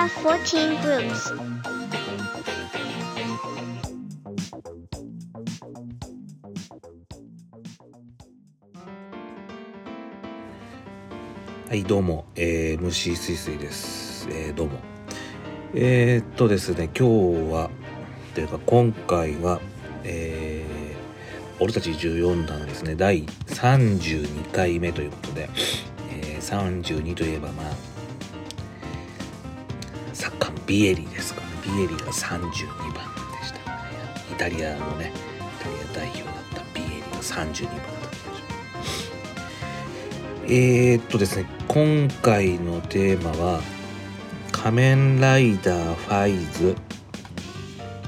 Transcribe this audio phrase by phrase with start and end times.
[0.00, 1.36] are 14 groups.
[11.68, 14.26] はい、どうも、えー、虫すいすいです。
[14.30, 14.78] えー、どうも。
[15.74, 17.06] えー、っとですね、今
[17.48, 17.70] 日は、
[18.34, 19.60] というか今回は、
[20.04, 25.50] えー、俺たち14弾ですね、第32回目ということで、
[26.10, 27.89] えー、32といえばまあ、
[30.70, 31.48] ビエリですかね。
[31.64, 33.82] ビエリが32番でしたね。
[34.30, 35.12] イタリアのね、
[35.60, 38.42] イタリア代表だったビエリが32番だった気がし
[38.72, 39.12] ます。
[40.46, 43.60] えー、っとですね、今回のテーマは、
[44.52, 46.76] 仮面ライダーファイズ、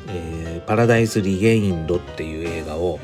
[0.07, 3.01] えーパラダイスリゲインドっていう映画を、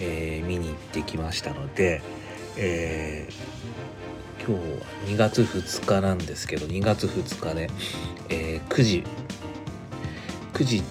[0.00, 2.02] えー見に行ってきましたので、
[2.56, 3.56] えー
[4.48, 7.68] 今日は2月2日なんですけど、2月2日で、
[8.28, 9.04] えー9時、
[10.54, 10.82] 9時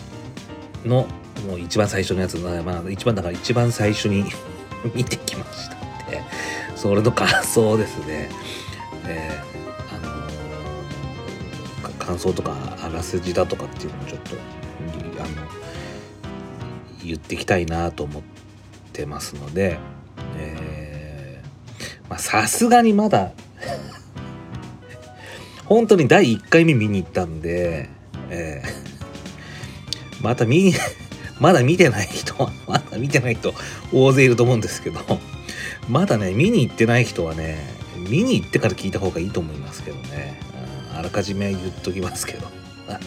[0.86, 1.08] の
[1.48, 4.26] もう一番最初のやつ、まあ、一番だから一番最初に
[4.96, 6.22] 見てきましたんで、
[6.76, 8.30] それの感想ですね。
[9.08, 10.36] えーあのー
[12.00, 14.36] 感想とかあらすじだとかっていうのをちょっと
[15.20, 15.30] あの
[17.04, 18.24] 言っていきたいなと思っ
[18.94, 19.80] てますので、
[20.38, 23.32] えーまあさすがにまだ
[25.66, 27.90] 本当に第1回目見に行ったんで、
[28.30, 28.86] えー
[30.22, 30.74] また見
[31.40, 33.54] まだ見てない人は まだ見てない人
[33.92, 35.02] 大勢いると思うんですけど
[35.88, 37.58] まだね見に行ってない人はね
[38.10, 40.40] 見に行ってから聞いた方がいいと思いますけどね、
[40.96, 42.46] あらかじめ言っときますけど。
[42.46, 43.00] は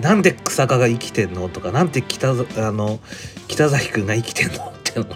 [0.00, 0.02] い。
[0.02, 2.34] なんで草加が生きてんのとかなんで北あ
[2.72, 3.00] の
[3.48, 5.06] 北崎くんが生きてんのっての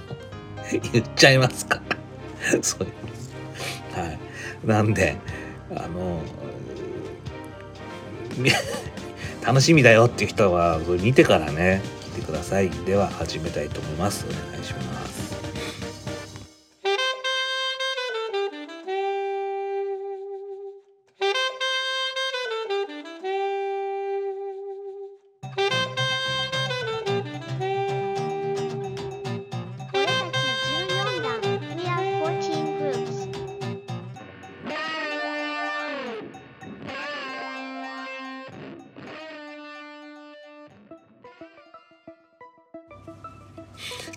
[0.93, 1.81] 言っちゃいますか
[2.61, 4.19] そういうはい。
[4.65, 5.17] なんで
[5.75, 6.21] あの
[9.45, 11.83] 楽しみだよっていう人は見てからね
[12.15, 12.71] 来てください。
[12.71, 14.27] では始めたいと思います。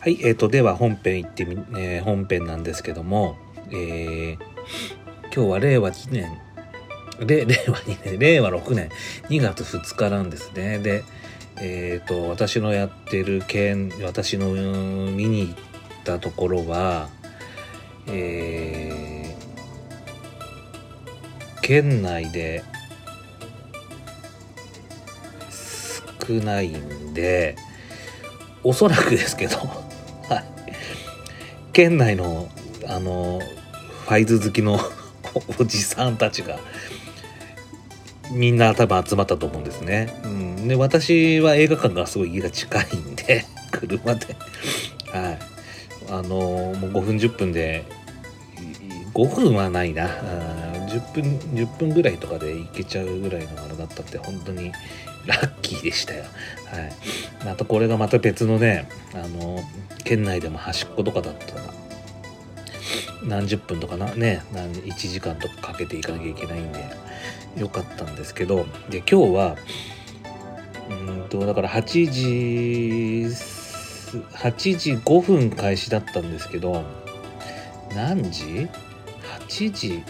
[0.05, 3.39] はい、えー、とでは本編行ってみ、えー本編なんですけども、
[3.71, 4.37] えー
[5.33, 6.37] 今日は令和2年。
[7.25, 8.19] れ令和2年。
[8.19, 8.89] 令和6年。
[9.29, 10.77] 2月2日なんですね。
[10.77, 11.03] で
[11.59, 14.53] えっ、と私のやってる県私の
[15.09, 15.53] 見に行っ
[16.03, 17.09] たところは
[18.05, 22.63] えー県内で
[26.27, 27.55] 少ないんで
[28.63, 29.57] おそらくですけど、
[31.75, 32.47] 県内の
[32.87, 33.41] あの
[34.05, 34.79] ファイズ好きの
[35.59, 36.57] おじさんたちが
[38.31, 40.21] みんな多分集まったと思うんですね。
[40.23, 44.37] うん、で私は映画館がすごい家が近いんで 車で、
[45.11, 45.39] はい、
[46.09, 47.83] あのもう5分10分で
[49.13, 50.07] 5分はないな。
[50.87, 51.23] 10分
[51.55, 54.71] 10分ぐらいとかで行けちゃうぐらいのあれだったって本当に
[55.25, 56.23] ラッキーでしたよ。
[56.23, 56.93] はい、
[57.45, 59.63] またこれがまた別のねあの
[60.03, 61.61] 県内でも端っことかだったら
[63.23, 66.89] 何十分とかなね何1時間とかかけていかなきゃいけないんで
[67.57, 69.55] よかったんですけどで今日は
[70.89, 70.93] う
[71.25, 73.35] んとだから8時
[74.33, 76.83] 8時5分開始だったんですけど
[77.93, 78.67] 何時
[79.47, 80.03] ?8 時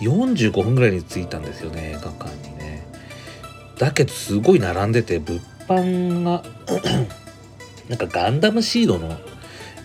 [0.00, 2.47] 45分ぐらいに着いたんですよね映画館に
[3.78, 6.42] だけどすごい並んでて物販が
[7.88, 9.18] なんかガンダムシードの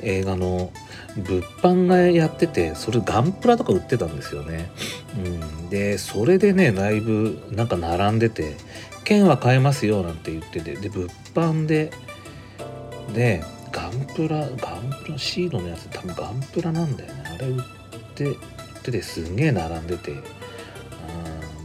[0.01, 0.71] 映画の
[1.15, 4.71] 物販がやっててそれガンプラとか売ってたんですよね、
[5.15, 8.57] うん、でそれでねだいぶなんか並んでて
[9.05, 11.91] 「券は買えますよ」なんて言っててで物販で
[13.13, 17.23] でガンプラガンプラシードのやつ多分ガンプラなんだよね。
[17.25, 17.63] あれ売っ
[18.15, 18.37] て売っ
[18.83, 20.11] ててすんげえ並んでて。
[20.11, 20.42] うん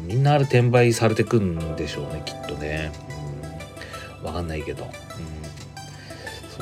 [0.09, 2.91] みんなあれ転売されてくんでしょうねきっとね、
[4.21, 4.91] うん、わかんないけど、うん、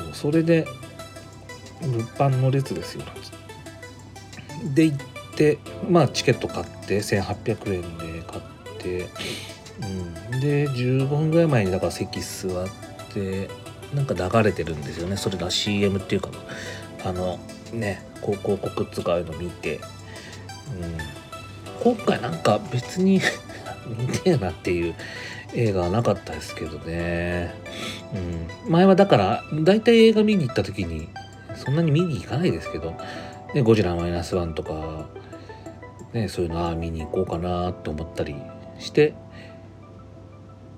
[0.03, 0.67] そうそれで
[1.81, 3.05] 物販の列ですよ。
[4.75, 4.97] で行っ
[5.35, 5.59] て
[5.89, 8.43] まあチケット買って1800円で買っ
[8.79, 9.07] て、
[10.31, 12.67] うん、で15分ぐらい前にだから席座っ
[13.13, 13.49] て
[13.93, 15.15] なんか流れてるんですよね。
[15.15, 16.31] それが CM っていうか
[17.05, 17.39] あの
[17.71, 19.79] ね広告っつうかああいうの見て、
[20.81, 20.97] うん、
[21.83, 23.21] 今回なんか別に
[23.87, 24.95] 似てえなっていう
[25.53, 27.53] 映画はなかったですけどね。
[28.65, 28.71] うん。
[28.71, 31.09] 前はだから、大体映画見に行った時に、
[31.55, 32.93] そんなに見に行かないですけど、
[33.53, 35.07] ね、ゴジラマイナスワンとか、
[36.13, 38.35] ね、そういうのは見に行こうかなって思ったり
[38.79, 39.13] して、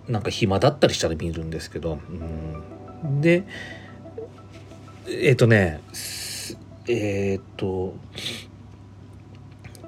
[0.07, 1.99] なんか暇だったりしたら見るんですけど、
[3.03, 3.43] うん、で、
[5.07, 5.81] えっ、とね、
[6.87, 7.93] えっ、と、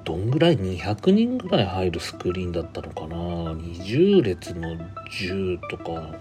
[0.04, 3.16] どんぐらい？200人ぐらい入るスクリーンだったのかな
[3.54, 4.76] ？20列の
[5.10, 6.18] 10とか。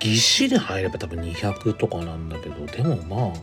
[0.00, 3.36] ぎっしり入れば多分200とかなんだけどでもまあ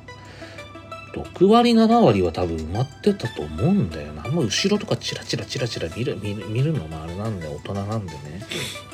[1.14, 4.26] 6割7割は多分埋まってたと思うんだよな。
[4.26, 8.20] あんま後ろとかチラチラチラチラ見る見る見るのもあれなんで大人なんでね、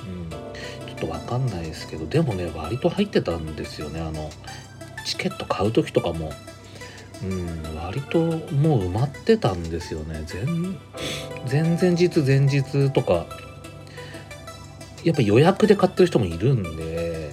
[0.06, 4.02] うん、ちょっとわかんないですけどでもね割と入ってたんですよね。
[4.02, 4.30] あの
[5.06, 6.34] チケット買う時とかも。
[7.24, 8.20] うん、割と
[8.54, 10.26] もう埋まってたんですよね。
[11.50, 13.26] 前前々日前日とか。
[15.04, 17.32] やっぱ予約で買ってる人もいるんで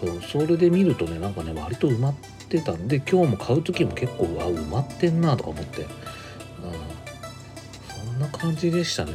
[0.00, 2.14] そうそれで見るとねなんかね割と埋まっ
[2.48, 5.88] てたんで今日も買う時も結構あ埋まってんなとか思って、うん、
[8.06, 9.12] そんな感じでしたね、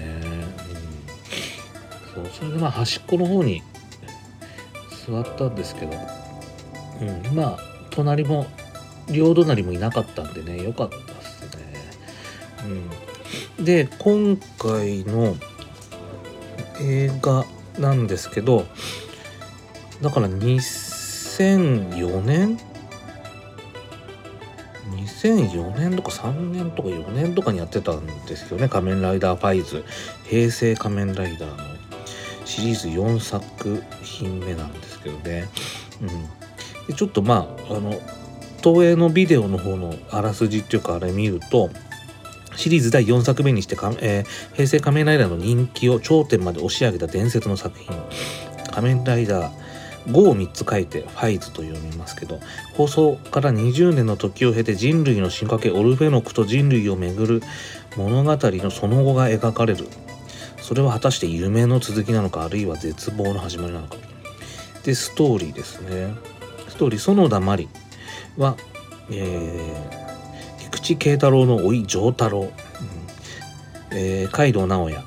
[2.16, 3.64] うん、そうそれでまあ端っこの方に
[5.08, 5.98] 座ったんですけど、
[7.02, 7.60] うん、まあ
[7.90, 8.46] 隣も
[9.10, 11.68] 両隣もいなかったんでね良かったっすね。
[13.58, 15.36] うん、で今回の
[16.82, 17.46] 映画
[17.80, 18.66] なんですけど
[20.02, 22.60] だから2004年
[24.96, 29.84] ？2004年とか3年とか4年とかにやってたんですよね「仮面ライダーファイズ」
[30.30, 31.78] 平成仮面ライダーの
[32.46, 35.50] シリーズ4作品目なんですけどね、
[36.02, 36.08] うん、
[36.88, 38.00] でちょっとまああの
[38.64, 41.70] 東映のビデオの方のあらすじっていうかあれ見ると
[42.56, 47.96] シリーズ第4作目にして、えー平成仮面ライダーの人気を頂点まで押し上げた伝説の作品
[48.74, 49.68] 「仮面ライダー
[50.08, 52.40] 5」を3つ書いて「ファイズ」と読みますけど
[52.74, 57.44] 放送から20年の時を経て人類の進化系オルフェノクと人類をめぐる
[57.96, 59.88] 物語のその後が描かれる。
[60.68, 63.96] それは果たして夢の続きなのかあるいは絶望の始まりなのか。
[64.84, 66.14] でストーリーですね。
[66.68, 67.70] ストーリー園田真理
[68.38, 68.56] は、
[69.10, 72.50] えー、菊池慶太郎の甥丈太郎、うん。
[73.92, 75.04] えー、海道直哉。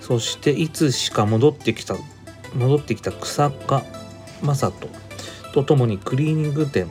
[0.00, 1.96] そしていつしか戻ってきた
[2.54, 3.82] 戻ってきた草加
[4.42, 4.88] 正人。
[5.52, 6.90] とともにクリーニング店、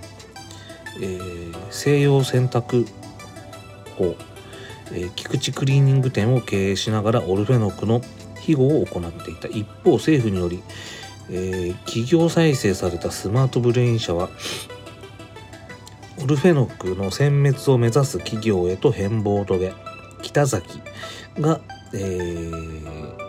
[1.01, 2.88] えー西洋洗濯
[3.97, 4.15] 法、
[4.91, 8.01] えー菊池クリーニング店を経営しながらオルフェノクの
[8.41, 9.47] 庇護を行っていた。
[9.47, 10.61] 一方政府により
[11.30, 14.30] えー企業再生されたスマートブレイン社は
[16.22, 19.74] オルフェノクの殲滅を目指す企業へと変貌を遂げ
[20.22, 20.81] 北崎
[21.39, 21.62] が、
[21.94, 23.25] えー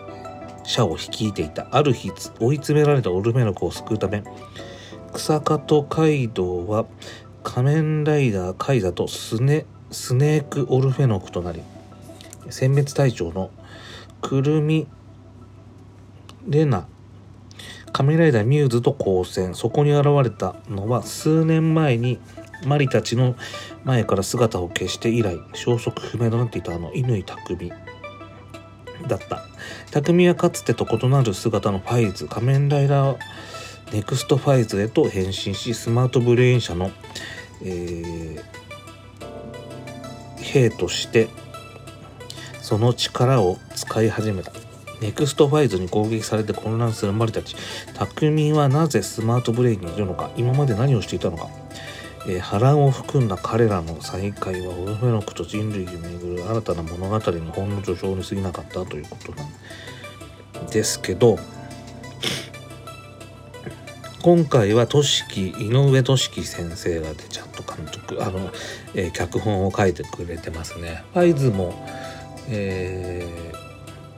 [0.67, 4.21] 社を率いていたある日追い詰められたオルフェノクを救うため
[5.13, 6.85] 草加とカイドウは
[7.41, 11.61] 仮面ライダーカイザとスネスネークオルフェノクとなり
[12.47, 13.49] 殲滅隊長の
[14.21, 14.87] くるみ
[16.45, 16.85] レナ
[17.97, 19.55] 仮面ライダーミューズと交戦。
[19.55, 22.19] そこに現れたのは数年前に
[22.63, 23.35] 真理たちの
[23.85, 27.73] 前から姿を消して以来消息不明となっていたあの乾巧。
[29.07, 29.41] だった。
[29.89, 33.17] 巧はかつてと異なる姿のファイズ仮面ライダー
[33.91, 36.91] ネクストファイズへと変身しスマートブレイン社の、
[37.63, 38.43] えー
[40.39, 41.29] 兵として
[42.61, 44.66] その力を使い始めた。
[45.01, 47.55] ネクストファイズに攻撃されて混乱する真理たち。
[47.93, 50.31] 巧はなぜスマートブレインにいるのか？
[50.35, 51.49] 今まで何をしていたのか、
[52.27, 59.43] えー波乱を含んだ彼らの再会はオルフェノクと人類をめぐる新たな物語のほんの序章に過ぎなかったということな
[60.61, 61.37] んですけど
[64.23, 68.21] 今回は敏樹井上敏樹先生がちゃんと監督。
[68.21, 68.51] あの、
[68.93, 71.03] えー脚本を書いてくれてますね。
[71.13, 71.73] ファイズも、
[72.49, 73.66] えー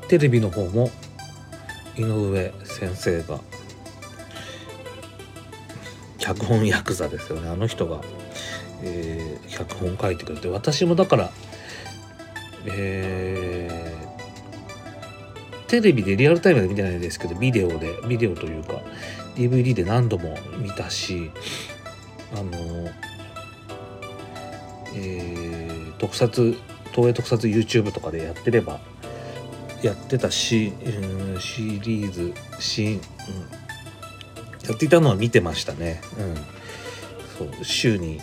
[0.09, 0.89] テレビの方も
[1.95, 3.39] 井上先生が
[6.17, 7.47] 脚本ヤクザですよね。
[7.49, 8.01] あの人が、
[8.83, 11.31] えー脚本書いてくれて私もだから
[12.65, 18.81] えーテレビでリアルタイムで見てないですけどビデオでビデオというか
[19.35, 21.29] DVD で何度も見たし
[22.33, 22.89] あの
[24.95, 26.55] えー特撮
[26.93, 28.79] 東映特撮 YouTube とかでやってれば
[29.81, 32.99] やってたし、うんシリーズシーン、うん。
[34.67, 36.01] やっていたのは見てましたね。
[36.17, 38.19] うん、そう週に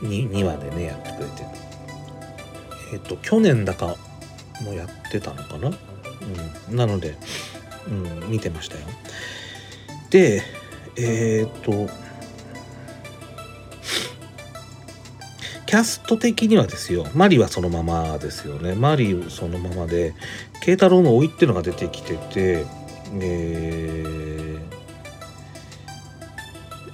[0.00, 1.68] 2, 2話でねやってくれて。
[2.92, 3.96] えっ、と去年だか
[4.62, 5.70] もやってたのかな、
[6.70, 7.16] うん、なので、
[7.86, 8.86] うん、見てましたよ。
[10.10, 10.42] で
[10.96, 11.88] えっ、と
[15.68, 18.74] キャスト的にはですよマリはそのままですよね。
[18.74, 20.14] マリそのままで
[20.62, 22.64] 慶太郎の甥っていうのが出てきてて
[23.20, 24.58] え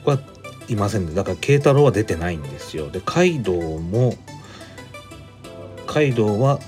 [0.04, 0.18] ーは
[0.66, 1.14] いませんね。
[1.14, 2.90] だから慶太郎は出てないんですよ。
[2.90, 4.16] でカイドウも
[5.86, 6.58] カイドウは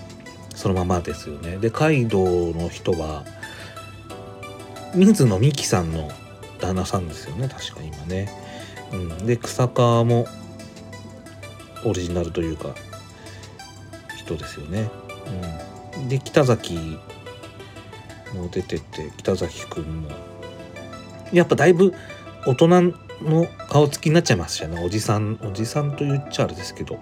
[0.54, 1.56] そのままですよね。
[1.56, 3.24] でカイドウの人は
[4.94, 6.12] 水野美紀さんの
[6.60, 7.48] 旦那さんですよね。
[7.48, 8.28] 確か今ね、
[8.92, 10.28] うん、で草川も
[11.88, 12.74] オリジナルというか
[14.16, 14.90] 人ですよね、
[15.96, 16.98] うん、で北崎
[18.34, 20.10] も出てて北崎くんも。
[21.32, 21.92] やっぱだいぶ
[22.46, 22.68] 大人
[23.22, 24.82] の顔つきになっちゃいましたね。
[24.84, 26.98] おじさんおじさんと言っちゃあれですけど。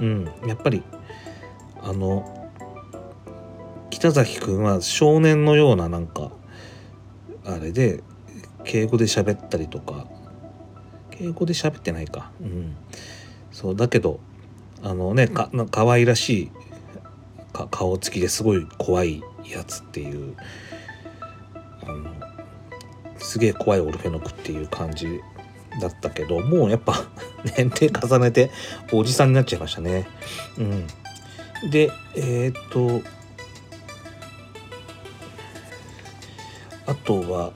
[0.00, 0.30] うん。
[0.46, 0.82] やっぱり
[1.82, 2.50] あの
[3.90, 6.30] 北崎くんは少年のようななんか
[7.44, 8.02] あれで
[8.64, 10.06] 敬語で喋ったりとか。
[11.10, 12.30] 敬語で喋ってないか。
[12.40, 12.76] うん。
[13.50, 14.20] そうだけど
[14.86, 16.50] あのねかな可愛らしい
[17.52, 20.36] か顔つきですごい怖いやつっていう
[21.82, 22.04] あの
[23.18, 25.20] すげえ怖いオルフェノクっていう感じ
[25.80, 27.04] だったけどもうやっぱ
[27.58, 28.52] 年齢重ねて
[28.92, 30.06] おじさんになっちゃいましたね。
[30.56, 33.02] うん、でえっ、と
[36.86, 37.50] あとは、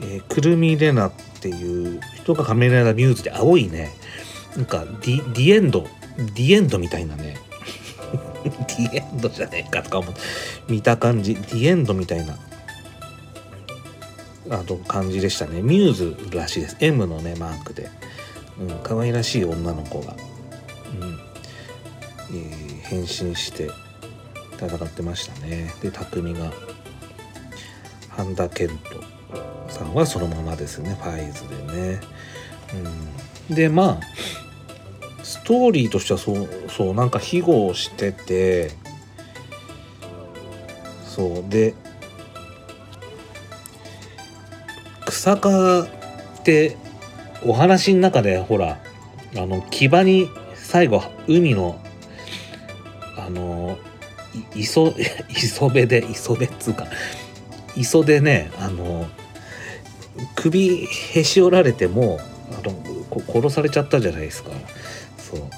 [0.00, 3.94] えー、くるみれなっていう人が仮面ライダーミューズで青いね
[4.56, 5.86] なんかディディエンド
[6.16, 7.36] ディエンドみたいなね。
[8.44, 10.14] ディエンドじゃねえかとかも
[10.68, 11.34] 見た感じ。
[11.34, 12.38] ディエンドみたいな。
[14.48, 15.60] あの感じでしたね。
[15.60, 16.76] ミューズらしいです。
[16.80, 17.90] M のねマークで、
[18.60, 20.14] うん、可愛らしい女の子が、
[21.00, 21.18] うん。
[22.30, 23.68] えー変身して
[24.52, 25.74] 戦ってましたね。
[25.82, 26.52] で匠が
[28.08, 28.78] 半田健人
[29.68, 30.96] さんはそのままですね。
[31.00, 31.56] ファイズで
[31.96, 32.00] ね、
[33.48, 34.00] うん、でまあ
[35.46, 38.72] ストーリーとしてはそうそうなんか庇護をしてて
[41.04, 41.72] そうで
[45.06, 45.88] 草川っ
[46.42, 46.76] て
[47.44, 48.80] お話の中でほら
[49.36, 51.80] あの牙に最後海の
[53.16, 53.78] あの
[54.56, 54.96] 磯
[55.30, 56.88] 磯辺で磯辺っつうか
[57.76, 59.08] 磯でねあの
[60.34, 62.18] 首へし折られても
[62.50, 62.74] あの
[63.32, 64.50] 殺されちゃったじゃないですか。
[65.38, 65.48] そ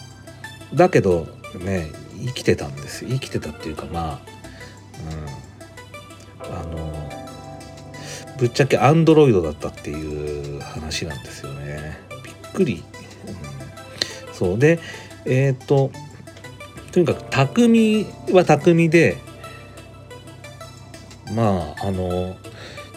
[0.72, 0.76] う。
[0.76, 1.26] だけど
[1.58, 1.86] ね
[2.24, 4.20] 生きてたんです生きてたっていうかまあ
[6.46, 6.54] うん。
[6.54, 7.10] あの
[8.38, 11.98] ぶっちゃけアンドロイドだったっていう話なんですよね。
[12.24, 12.84] びっくり、
[13.26, 14.58] うん、そう。
[14.58, 14.78] で
[15.24, 15.90] えっ、と
[16.92, 19.18] とにかく匠は匠で
[21.34, 22.36] まああの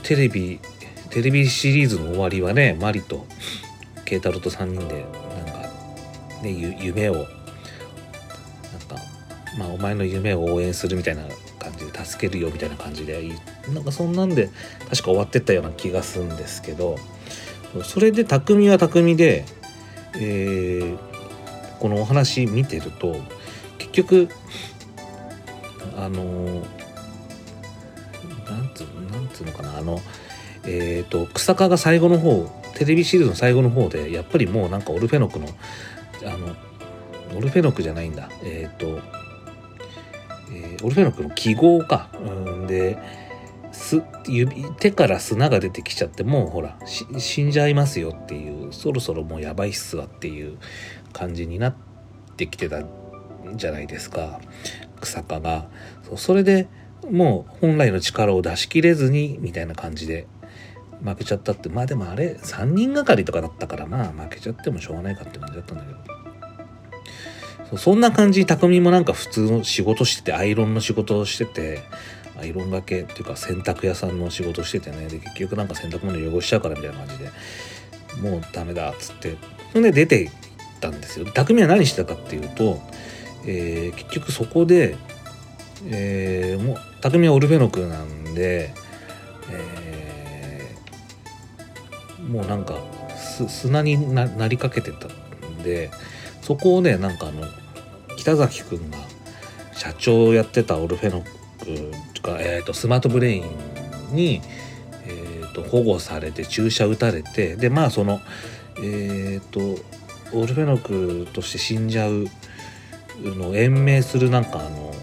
[0.04, 0.60] テレビ
[1.10, 3.26] テレビシリーズの終わりはねマリと
[4.06, 5.06] 慶太郎と3人で
[6.42, 7.28] ね夢をなんか
[9.58, 11.24] まあお前の夢を応援するみたいな
[11.60, 13.32] 感じで助けるよみたいな感じで
[13.74, 14.50] なんかそんなんで
[14.90, 16.98] 確か終わってったような気がするんですけど
[17.84, 19.46] それで匠は匠で、
[20.16, 21.12] えー
[21.82, 23.16] このお話見てると
[23.80, 24.30] 結局
[25.98, 26.62] あの
[28.48, 30.00] なんつうなんつうのかなあの
[30.64, 35.48] えっ、と草加が最後の方テレビシリーズの最後の方でやっぱりもうなんかオルフェノクの
[36.26, 36.56] あの
[37.38, 38.30] オルフェノクじゃないんだ。
[38.44, 39.00] えっ、と、
[40.52, 42.10] えーオルフェノクの記号か。
[42.24, 42.30] う
[42.64, 42.98] んで
[43.72, 50.58] す指手から砂が出てきちゃってもうほら死んじゃいますよっていうそろそろもうやばいっすわっていう
[51.14, 51.76] 感じになっ
[52.36, 52.88] てきてたん
[53.56, 54.40] じゃないですか。
[55.00, 55.70] 草加が。
[56.04, 56.68] そそれで
[57.10, 60.28] もう本来の力を出し切れずにみたいな感じで
[61.04, 61.70] 負けちゃったって。
[61.70, 66.11] まあでもあれ3人がかりとかだったからまあ負けちゃってもしょうがないかって感じだったんだけど。
[67.72, 71.84] そそんな感じに匠もなんか普通の仕事しててアイロンの仕事をしてて
[72.40, 75.08] アイロンがけっていうか洗濯屋さんの仕事しててね。
[75.08, 77.32] で結局なんか洗濯物汚しちゃうからみたいな感じで
[78.22, 79.36] もうダメだっつって。
[79.72, 80.34] それで出て行っ
[80.82, 81.26] たんですよ。
[81.32, 82.82] 匠は何してたかっていうと、
[83.46, 84.98] えー結局そこで、
[85.88, 88.74] えーもう匠はオルフェノクなんで、
[89.50, 92.76] えーもうなんか
[93.18, 95.90] す砂にななりかけてたんで
[96.42, 97.48] そこをねなんかあの
[98.22, 99.00] 北崎くんが
[99.74, 104.42] 社長をやってたオルフェノックとか、えー、とスマートブレインに、
[105.06, 108.20] えー、と保護されて注射打たれてでまあその
[108.84, 109.60] えっ、と
[110.34, 112.28] オルフェノックとして死んじゃう
[113.24, 114.94] の延命するなんかあの、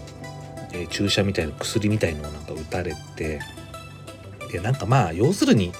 [0.71, 3.41] えー注射みたいな薬みたいのをなんか打たれて
[4.49, 5.73] でなんかまあ要するに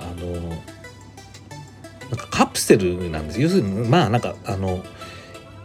[0.00, 0.50] あのなん
[2.16, 3.40] かカプセルなんです。
[3.40, 4.84] 要するにまあなんかあの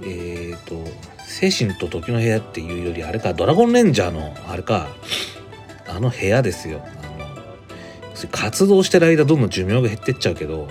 [0.03, 0.83] えっ、と
[1.25, 4.89] 「精神と時の部屋」っていうよりあれか「ドラゴンレンジャー」のあれか
[5.87, 6.81] あの部屋ですよ。
[6.85, 10.67] あの活動してる間どんどん寿命が減ってっちゃうけど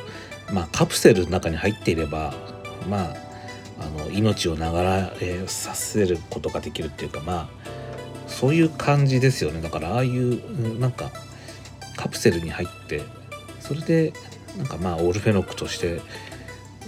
[0.53, 2.35] まあカプセルの中に入っていれば
[2.89, 3.17] まあ
[3.81, 7.71] あの命をながらえさせることができるっていうかまあ
[8.29, 9.61] そういう感じですよね。
[9.61, 11.11] だからああいうなんか
[11.97, 13.03] カプセルに入って
[13.61, 14.13] それで
[14.57, 16.01] なんかまあオルフェノックとして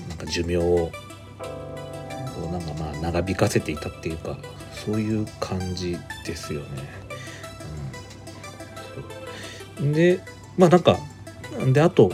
[0.09, 0.91] なんか寿命を
[2.47, 4.37] なんかまあ長引かせていたっていうか
[4.73, 5.97] そういう感じ
[6.27, 6.67] ですよね。
[9.81, 9.93] うん。
[9.93, 10.21] で
[10.57, 10.99] まあなんか
[11.73, 12.09] であと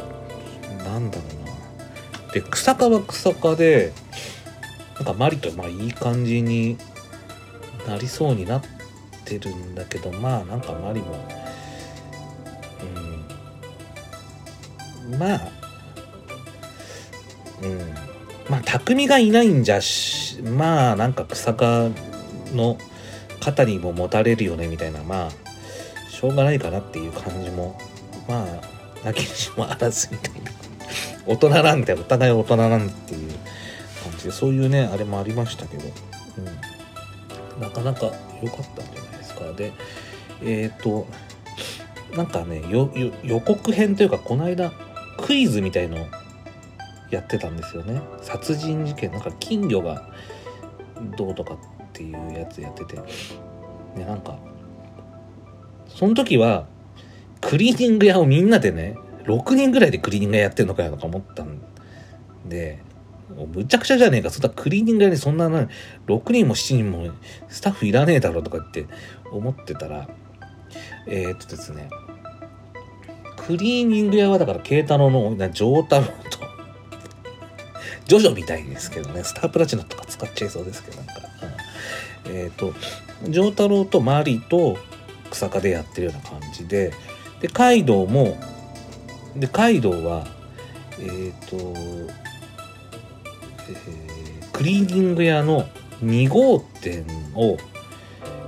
[0.84, 2.32] なんだろうな。
[2.32, 3.92] で草加は草加で
[4.96, 6.76] なんかマリとまあいい感じに
[7.86, 8.62] なりそうになっ
[9.24, 11.14] てるんだけどまあなんかマリも
[15.10, 15.18] うん。
[15.18, 15.40] まあ
[17.62, 18.07] うん。
[18.48, 21.88] まあ匠がいないんじゃしまあなんか草加
[22.52, 22.78] の
[23.40, 25.02] 肩にも持たれるよねみたいな。
[25.02, 25.48] まあ
[26.10, 27.78] しょうがないかなっていう感じも
[28.28, 30.50] まあなきにしもあらずみたいな。
[31.26, 33.30] 大人なんでお互い大人なんっていう
[34.02, 35.84] 感じでそういうねあれもありましたけど、
[36.38, 38.06] うん、なかなか
[38.42, 39.52] 良かったんじゃないですか。
[39.52, 39.72] で
[40.42, 41.06] えっ、と
[42.16, 44.72] なんかね予告編というかこの間
[45.18, 46.06] クイズみたいの
[47.10, 48.00] やってたんですよね。
[48.20, 50.08] 殺人事件なんか金魚が
[51.16, 51.58] どうとかっ
[51.92, 52.98] ていうやつやってて。
[53.96, 54.38] でなんか
[55.88, 56.66] その時は
[57.40, 61.60] クリーニング屋をみんなでね6人ぐらいでクリーニング屋やってんのかよとか思ったん
[62.46, 62.82] で
[63.36, 64.30] もうむちゃくちゃじゃねえか。
[64.30, 65.68] そんなクリーニング屋にそんなな
[66.06, 67.12] 6人も7人も
[67.48, 68.86] スタッフいらねえだろとかって
[69.30, 70.08] 思ってたら
[71.06, 71.90] えー、っとですね
[73.36, 76.06] クリーニング屋はだから慶太郎のな丈太郎
[78.08, 79.22] ジョジョみたいですけどね。
[79.22, 81.12] スタープラチナとか使っちゃいそうですけどなんか、
[82.26, 82.32] うん。
[82.32, 82.72] えっ、と
[83.28, 84.78] 丈太郎とマリと
[85.30, 86.92] 草加でやってるような感じで
[87.40, 88.38] でカイドウも
[89.36, 90.26] でカイドウは
[90.98, 92.08] えっ、と、えー
[94.52, 95.68] クリーニング屋の
[96.02, 97.58] 2号店を、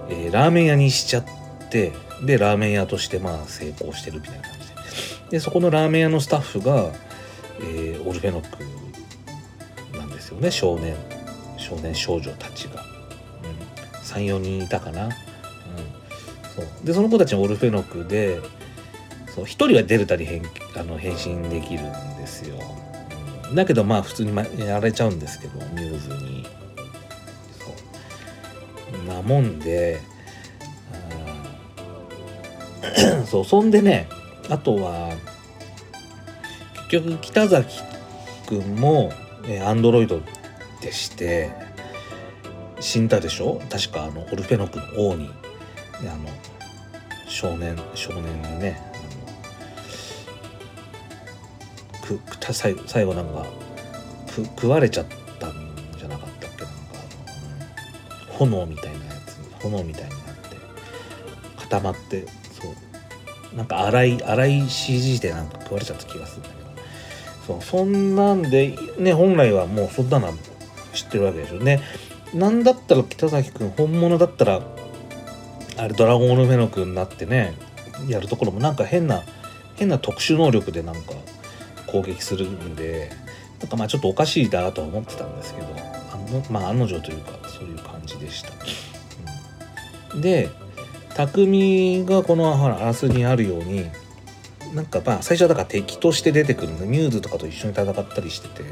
[0.09, 1.25] えーラーメン屋にしちゃっ
[1.71, 1.93] て
[2.25, 4.75] でラーメン屋としてまあ成功してるみたいな感じで。
[5.33, 6.93] でそこのラーメン屋のスタッフが、
[7.61, 8.80] えーオルフェノック
[10.41, 10.97] ね少年
[11.57, 12.83] 少年少女たちが、
[13.43, 16.67] うん、34人いたかな、うん、そう。
[16.85, 18.41] でその子たちのオルフェノクで
[19.35, 20.43] そう1人はデルタに変
[20.77, 22.57] あの変身できるんですよ、
[23.49, 23.55] うん。
[23.55, 26.47] だけどまあ普通にやられちゃうんですけどミューズに。
[27.59, 27.71] そ
[29.05, 29.07] う。
[29.07, 30.01] なもんで
[32.83, 34.09] あーそうそんでね
[34.49, 35.11] あとは
[36.91, 37.81] 結局北崎
[38.49, 39.13] くんも
[39.67, 40.21] アンドロイド
[40.81, 41.51] でして
[42.79, 43.61] 死んだでしょ？
[43.71, 45.31] 確かあのオルフェノクの王に
[46.01, 46.29] あの
[47.29, 48.81] 少年少年にね
[52.01, 53.45] あのくく最後最後なんか
[54.35, 55.07] く食われちゃっ
[55.39, 55.53] たん
[55.99, 56.65] じゃなかったっけ？
[56.65, 56.75] なんか、
[58.39, 60.57] 炎みたいなやつ炎みたいになって
[61.59, 62.27] 固まって
[62.61, 62.69] そ
[63.53, 66.60] うなんか荒い荒い CG でなんか食われちゃった気がするんだけど。
[67.51, 67.63] そう。
[67.63, 70.33] そんなんでね本来はもうそんなの
[70.93, 71.59] 知ってるわけでしょ。
[71.59, 71.81] ね。
[72.35, 74.61] なんだったら北崎君本物だったら
[75.77, 77.55] あれドラゴンオルフェノクになってね
[78.07, 79.25] やるところもなんか変な
[79.77, 81.15] 変な特殊能力でなんか
[81.87, 83.11] 攻撃するんで
[83.61, 85.67] なんかまあちょっとおかしいなとは思ってたんですけど
[86.13, 88.51] あのまあ案の定というかそういう感じでした。
[90.15, 90.21] うん。
[90.21, 90.51] で
[91.15, 93.87] 匠がこのほらアラスにあるように
[94.75, 98.69] なんかまあ最初はだから敵として出てくるんでミューズとかと一緒に戦ったりしててうん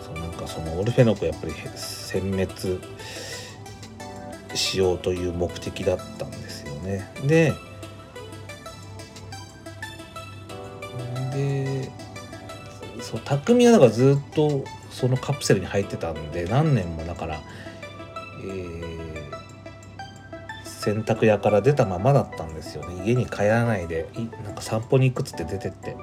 [0.00, 2.80] そうなんかそのオルフェノクやっぱり殲滅
[4.54, 7.10] しようという目的だったんですよね。
[7.26, 7.52] で
[11.32, 11.90] で
[13.00, 17.40] そう匠はだからずっとそのカプセルに入ってたんで何年もだから、
[18.44, 18.81] えー
[20.82, 23.06] 洗濯屋から出たままだったんですよね。
[23.06, 26.02] 家に帰らないでいなんか散歩に行くっつって出てって、うん、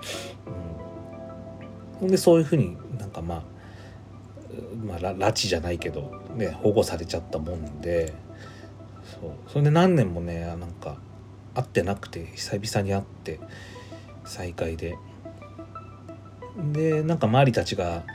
[1.99, 3.43] ほんでそういうふうになんかまあ
[4.85, 8.13] まあ、拉致じゃないけど、ね、保護されちゃったもんで。
[9.03, 9.31] そう。
[9.47, 10.95] それで何年もねなんか
[11.53, 13.41] 会ってなくて久々に会って
[14.23, 14.95] 再会で。
[16.71, 18.05] でなんか周りたちが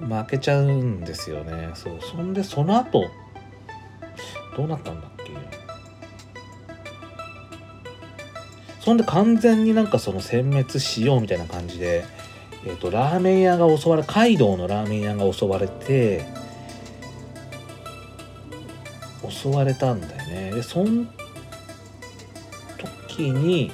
[0.00, 1.70] 負けちゃうんですよね。
[1.74, 1.98] そう。
[2.02, 3.06] そんでその後
[4.54, 5.15] どうなったんだ
[8.86, 12.04] そんで完全になんかその殲滅しようみたいな感じで、
[12.64, 16.24] えー、とラーメン屋が襲われカイドウのラーメン屋が襲われて
[19.28, 20.52] 襲われたんだよね。
[20.52, 21.08] でそん
[23.08, 23.72] 時に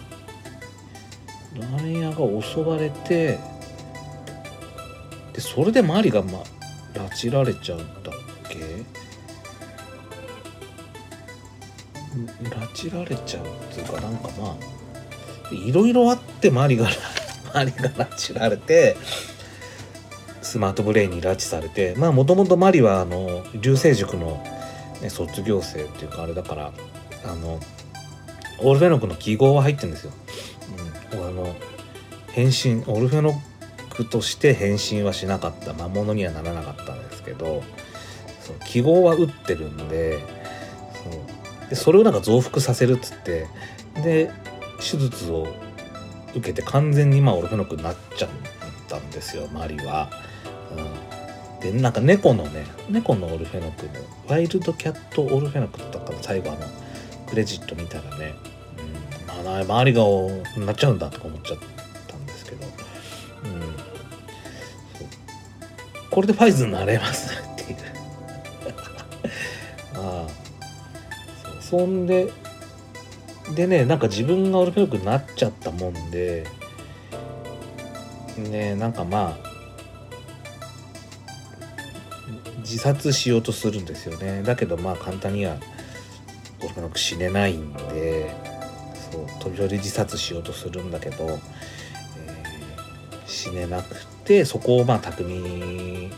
[1.60, 3.38] ラーメン屋が襲われて
[5.34, 6.38] でそれでマリが、ま、
[6.94, 8.14] 拉致られちゃうんだっ
[8.48, 8.56] け？
[12.48, 14.81] 拉致られちゃうっていうかなんかまあ
[15.54, 16.88] いろいろあってマリが
[17.54, 18.96] マリが拉致られて
[20.40, 24.42] スマートブレインに拉致されてまあもともとマリはあの流星塾の、
[25.00, 26.72] ね、卒業生っていうかあれだから
[27.24, 27.60] あの
[28.58, 30.12] オルフェノクの記号は入ってるんですよ。
[31.12, 31.54] うん、あの
[32.28, 33.40] 変身オルフェノ
[33.90, 37.62] クとして変身はしなかった魔物にはならなかったんですけど
[38.40, 40.20] そう記号は打ってるんで
[40.94, 43.46] そうでそれをなんか増幅させるっつって
[44.02, 44.30] で
[44.82, 45.46] 手術を
[46.34, 48.28] 受けて完全にまあオルフェノクになっちゃっ
[48.88, 50.10] たんですよマリは。
[50.74, 53.92] うん、でなんか猫のね猫のオルフェノクの
[54.28, 56.60] ワイルドキャットオルフェノクとかの最後あの
[57.28, 58.34] クレジット見たらね、
[59.42, 60.02] うん、周りが
[60.64, 61.58] なっちゃうんだとか思っちゃっ
[62.08, 62.70] たんですけど、うん、
[66.10, 67.78] これでファイズになれますっていう。
[70.00, 70.42] ああ。
[71.60, 72.32] そんで
[73.54, 76.46] でねなんか自分がオルフェノクになっちゃったもんで
[78.38, 79.52] ねなんかまあ
[82.58, 84.42] 自殺しようとするんですよね。
[84.42, 85.56] だけどまあ簡単には
[86.64, 88.34] おそらく死ねないんで
[89.10, 91.38] そう飛び降り自殺しようとするんだけど、えー
[93.26, 96.10] 死ねなくてそこをまあ巧みに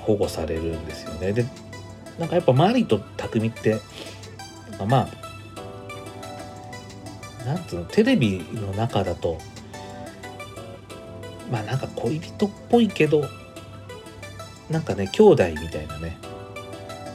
[0.00, 1.32] 保護されるんですよね。
[1.32, 1.44] で
[2.18, 3.78] なんかやっぱマリと匠って
[4.86, 5.08] ま
[7.42, 9.38] あなんつうのテレビの中だと
[11.50, 13.24] まあなんか恋人っぽいけど
[14.68, 16.16] なんかね兄弟みたいなね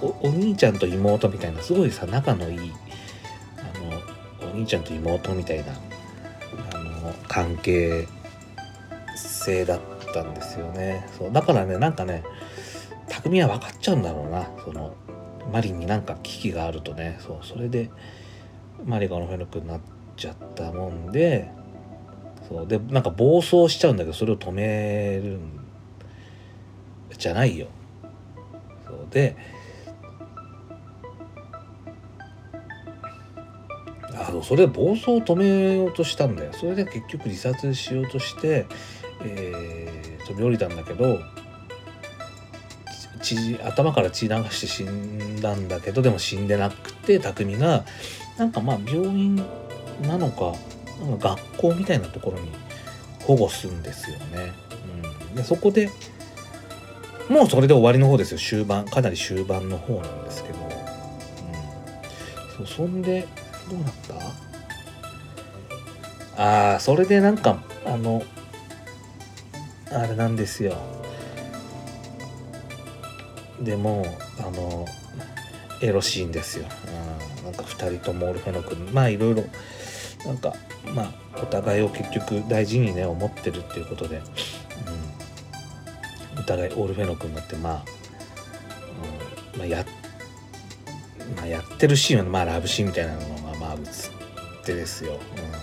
[0.02, 2.74] おお兄ちゃんと妹みたいなすごいさ仲のいい
[3.58, 5.72] あのお兄ちゃんと妹みたいな
[6.74, 8.08] あの関係
[9.16, 9.80] 性だっ
[10.14, 11.08] たんですよね。
[11.18, 12.24] そうだからねなんかね
[13.08, 14.96] 匠は分かっちゃうんだろうなその
[15.52, 17.18] マリになんか危機があるとね。
[17.20, 17.90] そうそれで
[18.86, 19.80] マリがオノフェノクになっ
[20.18, 21.50] ちゃったもんで
[22.48, 25.60] そうでなんか暴走しちゃうんだけどそれを止めるん
[27.18, 27.68] じゃないよ。
[28.88, 29.36] そうで
[34.14, 36.54] あのそれで暴走を止めようとしたんだよ。
[36.54, 38.66] それで結局自殺しようとして、
[39.24, 41.20] えー飛び降りたんだけど
[43.26, 47.84] 血頭から血流して死んだんだけどでも死んでなくて匠が
[48.38, 49.36] なんかまあ病院
[50.04, 50.54] なのか
[51.06, 52.52] なんか学校みたいなところに
[53.24, 54.54] 保護するんですよね。
[55.30, 55.90] うん、でそこで
[57.28, 58.38] もうそれで終わりの方ですよ。
[58.38, 60.60] 終盤かなり終盤の方なんですけど、
[62.60, 63.28] うん、そそんで
[63.70, 63.94] どうなっ
[66.38, 66.44] た？
[66.44, 68.22] ああそれでなんかあの
[69.92, 70.76] あれなんですよ。
[73.62, 74.06] でも
[74.40, 74.86] あの
[75.82, 76.66] エロシーンですよ、
[77.40, 78.90] うん、なんか2人ともオルフェノ君。
[78.94, 79.44] まあいろいろ
[80.26, 80.54] なんか
[80.94, 84.22] まあお互いを結局大事にね思ってるっていうことで、
[86.36, 87.86] うん、お互いオルフェノ君になってまあ、
[89.54, 89.86] うんまあ、や
[91.36, 93.80] まあ、やってるシーンはまあラブシーンみたいなのがまあ映っ
[94.64, 95.20] てですよ、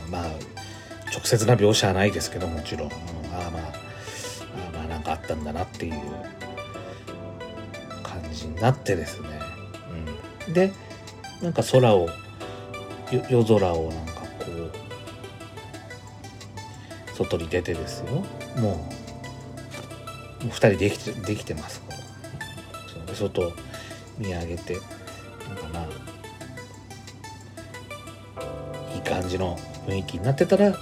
[0.06, 0.26] うん、まあ
[1.12, 2.94] 直接な描写はないですけどもちろん、うん、
[3.34, 3.68] ああまああ
[4.68, 5.94] あまあなんかあったんだなっていう
[8.32, 9.28] じになってですね、
[10.46, 10.72] うん、で
[11.42, 12.08] なんか空を
[13.28, 14.26] 夜空をなんかこ
[17.12, 18.06] う外に出てですよ。
[18.06, 18.22] も
[18.56, 18.88] うも
[20.44, 22.02] う2人できてできてますから。
[23.14, 23.52] 外
[24.18, 25.86] 見上げてなんかま
[28.36, 30.74] あいい感じの雰囲気になってたら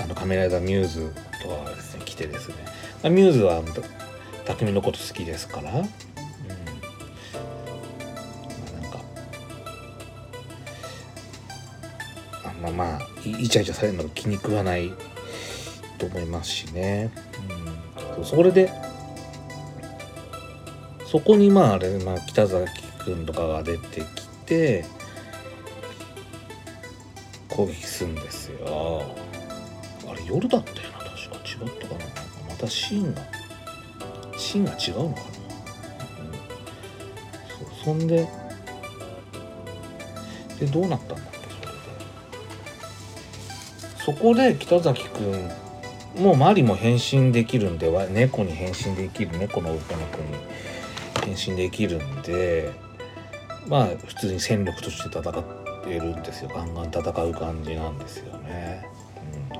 [0.00, 2.54] あのカメライダーミューズとはですね来てですね、
[3.02, 3.62] あ、ミューズは
[4.46, 5.70] 匠のこと好きですから、
[13.30, 14.92] イチャイチャされるのが気に食わない
[15.98, 17.10] と思いますしね、
[18.18, 18.70] うん、そそれで
[21.06, 24.84] そこにまああれ、まあ、北崎君とかが出てきて
[27.48, 29.02] 攻撃するんですよ。
[30.06, 30.98] あれ夜だったよな。
[30.98, 32.04] 確か違ったかな。
[32.48, 33.22] またシーンが
[34.36, 35.30] シーンが違うのかな、う
[37.66, 38.28] ん、そそんで
[40.60, 41.37] でどうなったんだ
[44.08, 45.50] そこで北崎くん
[46.22, 49.96] もうマリも変身できるんでは猫に変身できる猫の女の子
[51.26, 52.72] に変身できるんで
[53.66, 55.44] まあ普通に戦力として戦っ
[55.84, 56.50] てるんですよ。
[56.54, 58.88] ガンガン戦う感じなんですよね。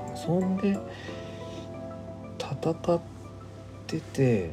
[0.09, 0.79] うん、そんで
[2.39, 2.99] 戦っ
[3.85, 4.49] てて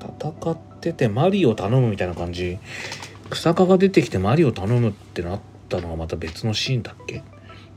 [0.00, 2.58] 戦っててマリを頼むみたいな感じ。
[3.28, 5.40] 草加が出てきてマリを頼むってなっ
[5.72, 7.22] たのはまた別のシーンだっけ？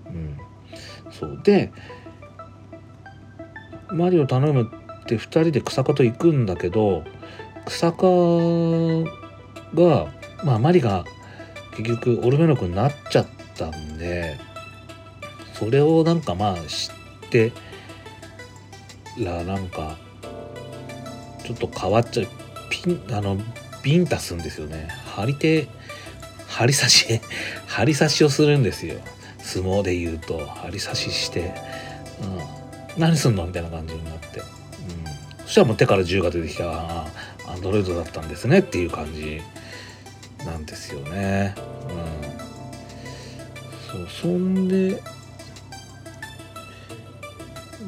[0.08, 0.38] うん。
[1.12, 1.40] そう。
[1.44, 1.72] で
[3.92, 7.04] マリを頼むって2人で草加と行くんだけど
[7.66, 8.08] 草加
[9.74, 10.08] が
[10.44, 11.06] まあマリが
[11.78, 14.38] 結局オルメノクになっちゃったんで
[15.54, 16.92] それをなんかまあ知
[17.28, 17.52] って
[19.18, 19.98] らなんか
[21.46, 22.28] ちょっと変わっちゃう。
[22.70, 23.38] ピンあの
[23.84, 24.88] ビンタすんですよね。
[25.16, 25.68] 張り手
[26.48, 27.22] 張り差し。
[27.76, 28.96] 張り差しをするんですよ
[29.40, 31.54] 相撲で言うと張り差しして
[32.96, 34.46] 「うん、何すんの?」みたいな感じになって、うん、
[35.44, 37.06] そしたらもう手から銃が出てきたア
[37.58, 39.42] ンドロイドだったんですねっていう感じ
[40.46, 41.54] なんですよね。
[43.94, 45.02] うん、そうそんで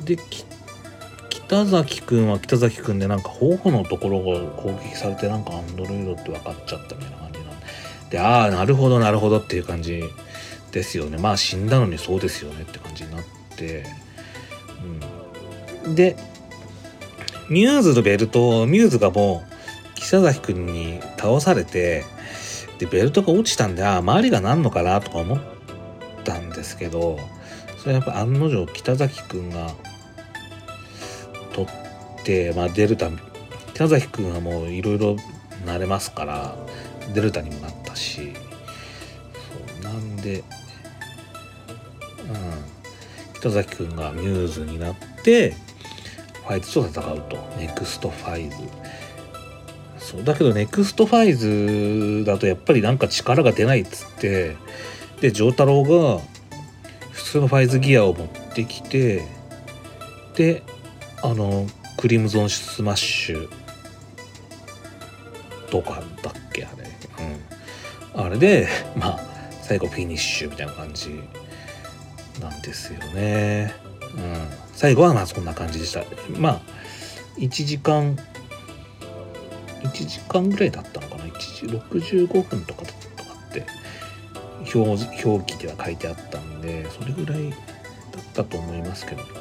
[0.03, 0.17] で
[1.29, 7.26] 北崎くんは北崎くんでなんか頬のところが攻撃されてなんかアンドロイドって分かっちゃったみたいな
[8.09, 10.03] でああなるほどなるほどっていう感じ
[10.71, 11.17] ですよね。
[11.17, 13.23] まあ死んだのにそうですよねって感じになっ
[13.55, 13.85] て、
[15.85, 16.15] うん、で
[17.49, 19.57] ミューズのベルトミューズがもう
[19.95, 22.03] 北崎くんに倒されて
[22.79, 25.39] でベルトが落ちたんでああ周りがなんのかなとか思っ
[26.23, 27.17] たんですけど
[27.79, 29.73] それやっぱ案の定北崎くんが
[31.53, 33.09] 取って、まあ、デルタ
[33.73, 35.15] 北崎くんはもういろいろ
[35.65, 36.55] 慣れますから
[37.13, 38.33] デルタにもなっし
[39.81, 40.43] そうなんで、うん、
[43.33, 45.55] 北崎くんがミューズになって
[46.47, 47.37] ファイズと戦うと。
[47.57, 48.55] ネクストファイズ。
[49.99, 54.55] そうだけどネクストファイズだとやっぱりなんか力が出ないっつって
[55.19, 56.21] で条太郎が
[57.11, 59.27] 普通のファイズギアを持ってきて
[60.35, 60.63] で
[61.21, 63.49] あのクリムゾンスマッシュ
[65.69, 66.33] とかだっ
[68.17, 69.19] あれで まあ
[69.61, 71.21] 最後フィニッシュみたいな感じ
[72.41, 73.73] なんですよね。
[74.15, 74.47] うん。
[74.73, 76.03] 最後はまあそんな感じでした。
[76.37, 76.61] まあ
[77.37, 78.17] 1時間
[79.81, 83.65] 1時間ぐらいだったのかな？1時65分とかとかって
[84.73, 87.59] 表表記では書いてあったんでそれぐらいだっ
[88.33, 89.27] たと思いますけど、うん。
[89.29, 89.33] う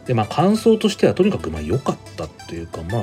[0.00, 3.02] ん、でまあ感想としてはとにかくまあ良かったというかまあ、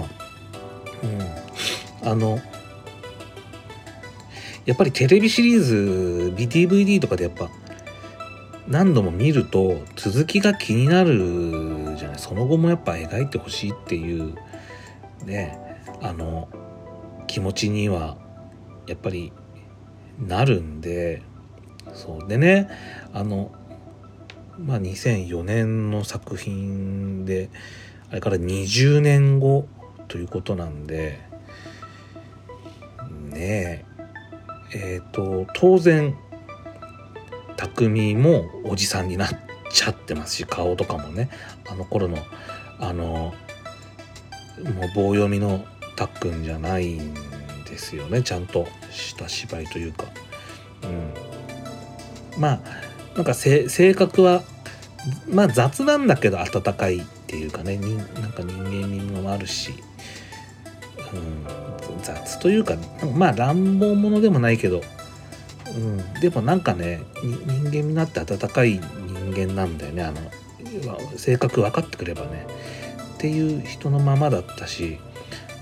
[2.04, 2.40] うん、あの
[4.70, 7.50] やっぱりテレビシリーズ BTVD とかでやっぱ
[8.68, 12.20] 何度も見ると続きが気になるじゃない。
[12.20, 14.36] その後もやっぱ描いてほしいっていう
[15.26, 15.58] ね
[16.04, 16.50] あの
[17.26, 18.20] 気持ちには
[18.86, 19.34] やっぱり
[20.20, 21.24] なるんで
[21.96, 22.28] そう。
[22.28, 22.70] でね
[23.12, 23.52] あの
[24.60, 27.50] まあ2004年の作品で
[28.12, 29.68] あれから20年後
[30.08, 31.20] ということなんで
[33.32, 33.89] ねえ
[34.74, 36.16] えっ、ー、と当然
[37.58, 39.30] 匠もおじさんになっ
[39.72, 41.30] ちゃってますし顔とかもね。
[41.70, 42.18] あの頃の
[42.80, 43.34] あのも
[44.62, 47.14] う棒読みのたっくんじゃないん
[47.66, 48.24] ですよね。
[48.24, 50.06] ちゃんとした芝居というか、
[50.84, 52.60] うん、まあ
[53.16, 54.44] なんか性格は
[55.30, 57.78] まあ雑なんだけど温かいっていうかね。
[57.78, 59.74] なんか人間味もあるし、
[61.14, 61.69] うん、
[62.16, 62.76] 雑というか
[63.16, 64.82] まあ乱暴者でもないけど、
[65.76, 70.04] うん、でもなんかね人間になって温かい人間なんだよね。
[70.04, 70.18] あの
[71.18, 72.46] 性格分かってくればね。
[73.16, 74.98] っていう人のままだったし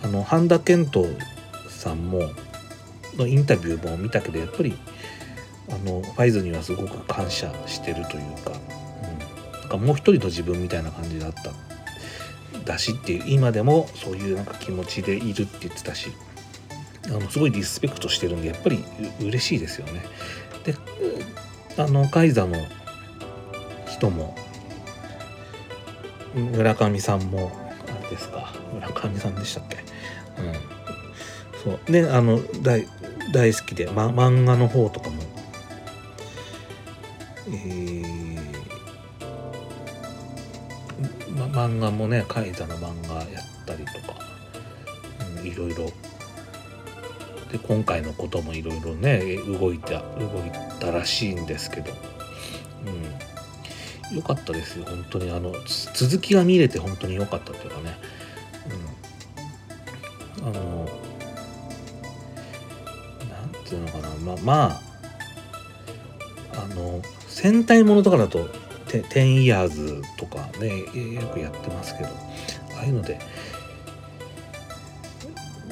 [0.03, 1.05] あの半田健人
[1.69, 2.21] さんも
[3.17, 4.77] のインタビューも見たけどやっぱり
[5.69, 11.51] あのファイズにはすごく感謝してるというか,、うん、なんかもう一人の自分みたいな感じだった。
[12.65, 16.11] だしっていう今でもそういうなんか気持ちでいるって言ってたし。
[17.09, 18.83] あのすごいリスペクトしてるんでやっぱり
[19.21, 20.03] 嬉しいですよね。
[20.65, 20.75] で
[21.77, 22.57] あのカイザの
[23.87, 24.35] 人も
[26.35, 27.51] 村上さんも
[27.87, 28.53] あれですか？
[28.73, 29.77] 村上さんでしたっけ？
[29.77, 30.53] うん。
[31.63, 31.91] そう。
[31.91, 32.87] ねあの大
[33.33, 35.23] 大好きで、ま、漫画の方とかも。
[37.49, 38.37] えー、
[41.37, 44.19] ま、漫画もねカイザの漫画やったりとか、
[45.39, 45.89] うん、いろいろ。
[47.51, 51.93] で今回のこともいろいろね動いた動いたらしいんですけど、
[54.11, 54.85] うん、よかったですよ。
[54.85, 55.53] 本当にあの
[55.93, 57.97] 続きが見れて本当に良かったっていうかね、
[60.39, 60.89] うん、あの
[63.29, 64.09] なんていうのかな。
[64.15, 64.81] まま
[66.53, 68.49] ああの戦隊ものとかだと
[68.87, 72.09] テテンイヤーズとかねよくやってますけど。
[72.77, 73.19] ああいうので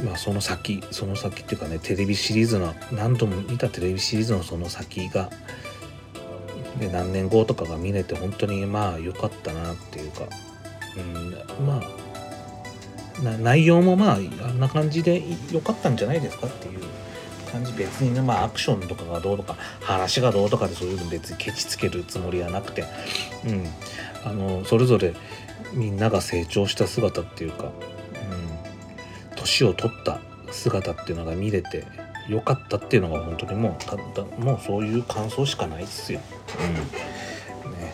[0.05, 5.31] まあその先その先っていうかねテレビシリーズの何度も見たテレビシリーズのその先が
[6.79, 10.23] で何年後とかが見れて本当にまあ良かったなっていうか、
[10.97, 16.81] うん、まあ内容もまああんな感じで良かったんじゃないですかっていう
[17.51, 17.71] 感じ。
[17.73, 22.83] 別にねまあアクションとかがどうとか話がどうとかでそういうの別にケチつけるつもりはなくて、
[23.45, 23.65] うん、
[24.25, 25.15] あのそれぞれ
[25.73, 27.71] みんなが成長した姿っていうか、
[29.55, 30.19] 年を取った
[30.51, 31.85] 姿っていうのが見れて
[32.27, 34.01] よかったっていうのが本当にもうただ
[34.37, 36.19] もうそういう感想しかないっすよ。
[37.65, 37.71] うん。
[37.71, 37.93] ね。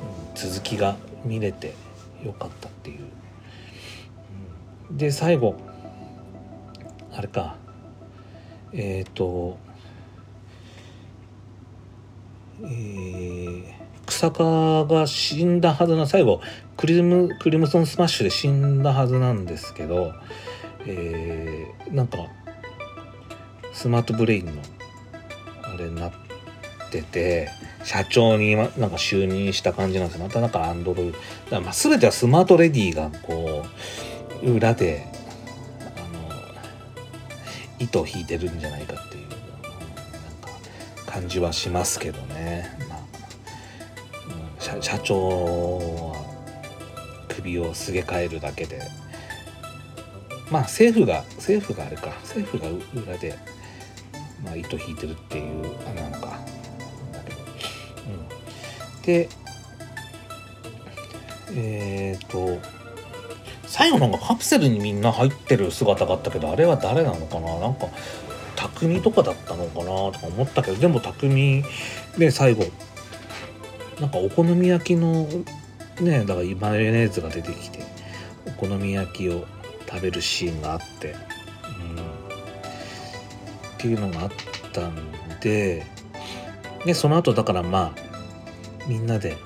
[0.00, 1.74] うん、続きが見れて
[2.22, 3.00] よかったっていう。
[4.90, 4.96] うん。
[4.98, 5.56] で最後。
[7.12, 7.56] あれか。
[8.72, 9.58] えっ、と。
[12.60, 13.64] えー、
[14.06, 16.40] 草加が死んだはずな最後。
[16.76, 20.12] クリムクリムソンスマッシュで死んだはずなんですけど、
[20.86, 22.18] えー、なんか
[23.72, 24.52] スマートブレインの
[25.62, 26.12] あれになっ
[26.90, 27.48] てて
[27.84, 30.24] 社長にまなんか就任した感じなんですよ。
[30.24, 31.18] またなんかアンドロイド
[31.50, 33.64] だまあ全てはスマートレディがこ
[34.42, 35.06] う裏で
[35.96, 36.28] あの
[37.78, 39.40] 糸を引いてるんじゃないかっていうなんか
[41.06, 46.16] 感じはしますけどね、まあうん社社長は
[47.28, 48.80] 首をすげ替えるだけで。
[50.50, 52.08] まあ政府が政府があれか。
[52.22, 52.68] 政府が
[53.02, 53.36] 裏で、
[54.44, 56.38] まあ、糸引いてるっていうあれなのか、
[58.96, 59.28] うん、で
[61.54, 62.58] えっ、と
[63.66, 67.58] 最後なんかカプセルにみんな入ってる姿があったけどあれは誰なのかな？
[67.58, 67.88] なんか
[68.54, 71.64] 匠とかだったのかなとか思ったけどでも匠
[72.16, 72.64] で最後
[74.00, 75.26] なんかお好み焼きの
[76.00, 77.80] ねだからマヨネーズが出てきて
[78.46, 79.44] お好み焼きを
[79.88, 81.20] 食べるシーンがあって、うん、っ
[83.78, 84.30] ていうのがあっ
[84.72, 84.94] たん
[85.40, 85.86] で
[86.84, 88.08] でその後だからまあ
[88.86, 89.36] みんなで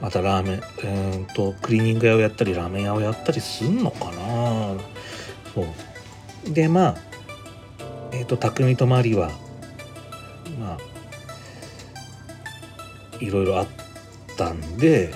[0.00, 4.74] またラーメンうんとクリーニング屋をやったりラーメン屋をやったりすんのかな。
[5.54, 6.52] そう。
[6.52, 6.96] でまあ
[8.12, 9.30] えっ、と匠とマリは
[10.58, 10.78] まあ
[13.20, 13.66] いろいろあっ
[14.36, 15.12] たんで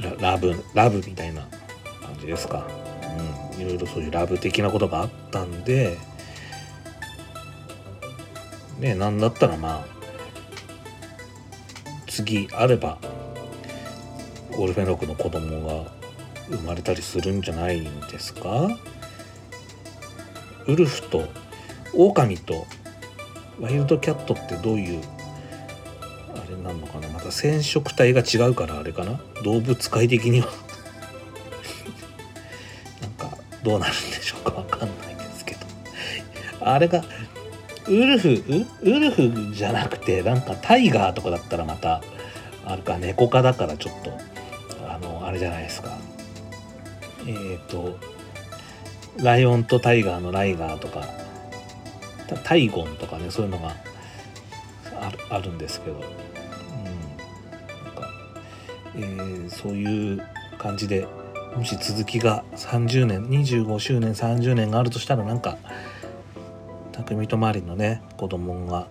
[0.00, 1.42] ララブラブみたいな
[2.02, 2.79] 感じですか。
[3.60, 5.98] いろいろそういうラブ的なことがあったんで
[8.78, 10.00] ねなんだったらまあ
[12.06, 12.98] 次あれば
[14.56, 15.92] オルフェノクの子供が
[16.48, 18.68] 生まれたりするんじゃないんですか？
[20.66, 21.28] ウルフと
[21.94, 22.66] 狼と
[23.60, 25.02] ワイルドキャットってどういう
[26.34, 27.08] あれなのかな？
[27.08, 29.20] また染色体が違うからあれかな？
[29.44, 30.48] 動物界的には。
[33.62, 35.60] どうなるんでしょうかわかんないですけど。
[36.60, 37.02] あれが
[37.88, 38.28] ウルフ
[38.82, 42.02] ウルフじゃなくてなんかタイガーとかだったらまた
[42.64, 44.12] あれか猫科だからちょっと
[44.88, 45.96] あのあれじゃないですか。
[47.26, 47.98] えっ、ー、と
[49.18, 51.04] ライオンとタイガーのライガーとか
[52.28, 53.74] タタイゴンとかねそういうのが
[55.00, 56.02] あるあるんですけど、うん、
[57.84, 58.10] なんか、
[58.96, 60.22] えーそういう
[60.58, 61.06] 感じで
[61.56, 65.58] もし続きが30年25周年30年があるとしたらなんか
[66.92, 68.86] 匠とマリンのね子供が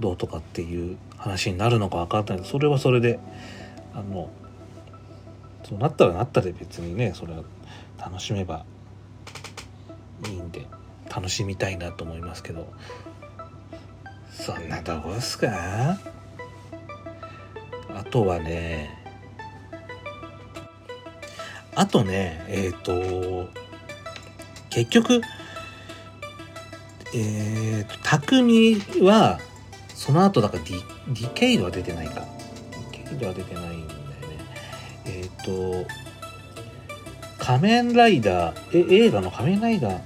[0.00, 2.36] どうとかっていう話になるのか分かんない。
[2.38, 3.18] けどそれはそれで
[3.94, 4.30] あの
[5.64, 7.42] そうなったらなったで別にねそれは
[7.98, 8.64] 楽しめば
[10.26, 10.66] いいんで
[11.14, 12.72] 楽しみたいなと思いますけど。
[14.30, 15.98] そんなとこですか？
[17.92, 18.97] あとはね
[21.78, 23.48] あとねえっ、と
[24.68, 25.22] 結局
[27.14, 29.38] えーと匠は
[29.94, 32.24] その後だからディディケイドは出てないか。
[32.92, 34.06] ディケイドは出てないんだよね。
[35.06, 35.86] えっ、と
[37.38, 40.00] 仮面ライダーえ映画の仮面ライダー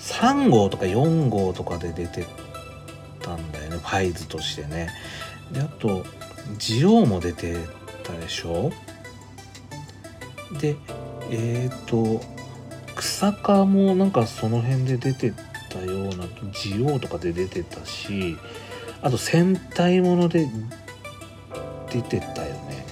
[0.00, 2.26] 3号とか4号とかで出て
[3.22, 3.76] たんだよね。
[3.78, 4.90] ファイズとしてね。
[5.52, 6.04] であと
[6.58, 7.56] ジオウも出て
[8.02, 8.72] たでしょ？
[10.60, 10.76] で
[11.30, 12.20] えっ、と
[12.96, 15.32] 草加もなんかその辺で出て
[15.70, 18.36] たようなジオウとかで出てたし
[19.00, 20.48] あと戦隊もので
[21.90, 22.86] 出てたよね。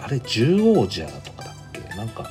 [0.00, 1.80] あれ獣王者とかだっけ？
[1.96, 2.30] なんか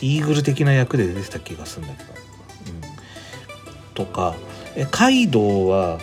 [0.00, 4.34] イーグル的な役で出てた気がするんだけど、うん、とか
[4.76, 5.98] えカイドウは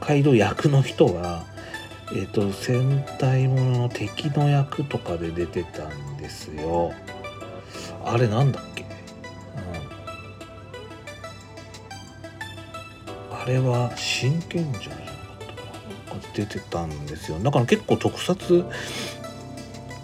[0.00, 1.44] カイドウ役の人は
[2.14, 6.92] えっ、と戦隊ものの敵の役とかで出てたんですよ。
[8.04, 8.86] あれなんだっけ、う
[13.32, 15.06] ん、あれは真剣じゃなかっ
[15.40, 15.62] たか
[16.14, 16.20] な？
[16.32, 17.38] 出てたんですよ。
[17.40, 18.64] だから結構特撮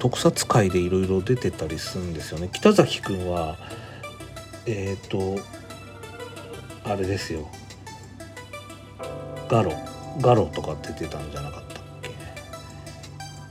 [0.00, 2.50] 特撮界でいろいろ出てたりするんですよね。
[2.52, 3.56] 北崎くんは
[4.66, 5.38] えっ、と
[6.84, 7.48] あれですよ。
[9.48, 9.72] ガロ。
[10.20, 11.71] ガロとか出てたんじゃなかった？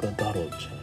[0.07, 0.81] っけガロじゃ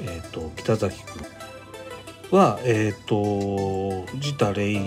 [0.00, 4.78] えっ、と北崎くんはえっ、と藤田レイ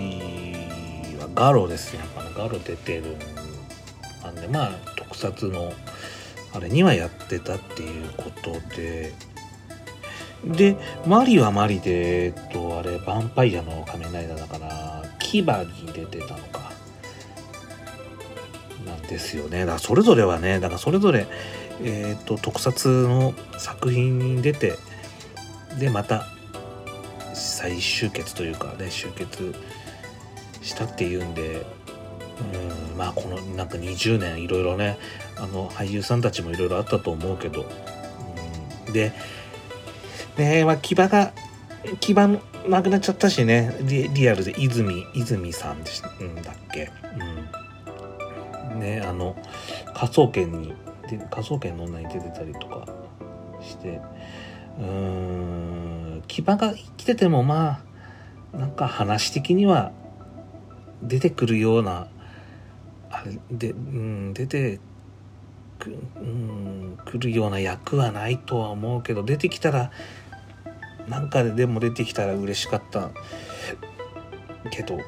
[1.20, 2.00] はガロですね。
[2.00, 3.16] やっぱガロ出てる
[4.24, 5.74] なんでまあ特撮の
[6.54, 9.14] あれにはやってたっていうことで。
[10.46, 15.46] でマリはマリでえっとあれヴァンパイアの仮面ライダーだから牙に
[15.94, 16.72] 出てたのか。
[18.86, 19.60] なんですよね。
[19.62, 21.28] だからそれぞれはねだからそれぞれ
[21.82, 24.78] えっと特撮の作品に出て
[25.80, 26.26] でまた
[27.34, 29.56] 再集結というかね集結
[30.62, 31.66] したっていうんで
[32.94, 34.98] うんまあこのなんか20年いろいろね
[35.38, 37.66] あの俳優さんたちもいろいろあったと思うけど、
[38.88, 39.14] うん、で
[40.38, 41.34] ねまあ牙が
[42.00, 42.14] 牙
[42.68, 46.92] なくなっちゃったしねリリアルで泉泉さんでし、うん、だっけ、
[48.72, 49.36] うん、ねあの
[49.94, 50.74] 科捜研に
[51.18, 52.86] で科捜研の女に出てたりとか
[53.62, 54.02] して
[54.78, 57.84] うーん牙が生きててもま
[58.54, 59.92] あなんか話的には
[61.02, 62.08] 出てくるような
[63.10, 64.80] あれで、うん、出て
[65.80, 69.92] く,、うん、くるような役はないとは思うけど出てきたら
[71.08, 73.10] なんかでも出てきたら嬉しかった
[74.72, 75.00] けど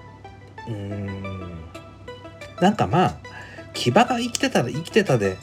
[0.67, 1.07] うん
[2.59, 3.17] なんかまあ
[3.73, 5.37] 牙が生きてたら生きてたで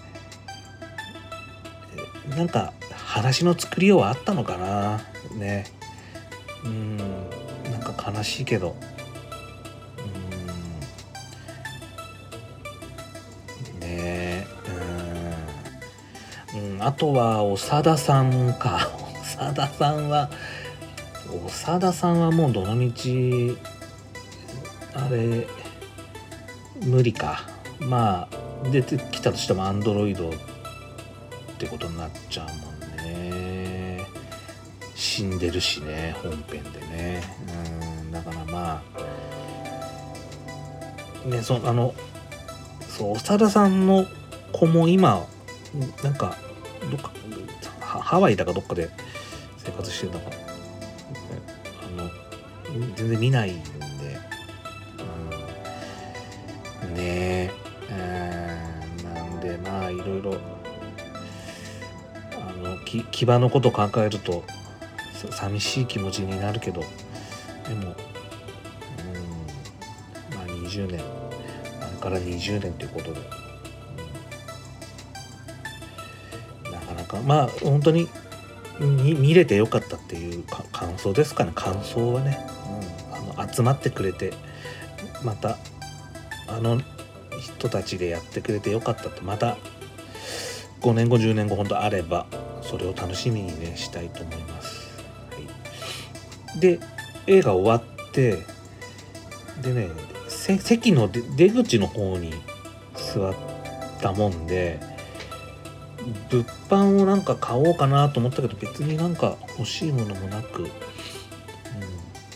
[2.36, 5.00] なんか話の作りようはあったのかな。
[5.34, 5.66] ね。
[6.64, 6.96] うん。
[6.96, 8.76] なんか悲しいけど。
[9.98, 10.02] う
[13.76, 13.80] ん。
[13.80, 13.86] ね。
[13.86, 14.46] え
[16.54, 18.90] うん、うん、あとは長田さんか。
[19.38, 20.30] 長田さんは
[21.64, 23.56] 長田さんはもうどのみち
[24.94, 25.46] あれ
[26.82, 27.42] 無理か。
[27.80, 30.32] まあ出てきたとしてもアンドロイド
[31.58, 34.06] ってことになっちゃうもんね。
[34.94, 37.20] 死んでるしね本編でね。
[38.04, 38.80] うんだからま
[41.24, 41.94] あねそあの
[42.88, 44.06] そう長田さんの
[44.52, 45.26] 子も今
[46.04, 46.36] なんか
[46.90, 47.10] どっか
[47.80, 48.88] ハハワイだかどっかで
[49.58, 50.30] 生活してるのか。
[51.82, 52.08] あの
[52.94, 53.62] 全然見ない、ん、
[62.88, 64.44] き牙のこと考えると
[65.30, 66.86] 寂しい気持ちになるけどでも、
[67.74, 67.84] うん、
[70.34, 71.00] まあ20年
[71.80, 73.22] あれから20年ということで、う
[76.68, 78.08] んなかなかまあ本当に
[78.80, 81.52] 見見れてよかったっていうか感想ですかね。
[81.54, 82.38] 感想はね、
[83.34, 84.32] うん、あの集まってくれて
[85.24, 85.58] また
[86.46, 86.80] あの
[87.40, 89.58] 人たちでやってくれてよかったってまた
[90.80, 92.26] 5年後10年後本当あれば
[92.68, 94.90] それを楽しみにねしたいと思います、
[95.30, 96.80] はい、で
[97.26, 98.38] 映画終わって
[99.62, 99.88] でね
[100.28, 102.32] 席の出出口の方に
[102.94, 103.34] 座っ
[104.00, 104.80] たもんで
[106.30, 110.68] 物販をなんか買おうかなと思ったけど別になんか欲しいものもなく、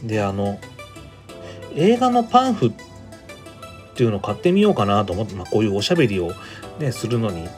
[0.02, 0.58] うん、であの
[1.74, 2.72] 映画のパンフっ
[3.94, 6.32] ていうのを買ってみようかなと思って、まあ、こういうおしゃべりを、
[6.78, 7.48] ね、するのに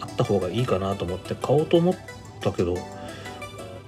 [0.00, 1.94] あった方がいいかなと思って買おうと思っ
[2.38, 2.76] たけど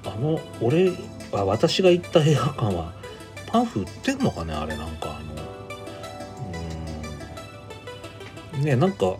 [0.05, 0.93] あの俺
[1.33, 2.93] は私が行った映画館は
[3.47, 5.41] パンフ売ってんのかねあれなんかあの
[8.59, 8.65] うん。
[8.65, 9.17] ねなんか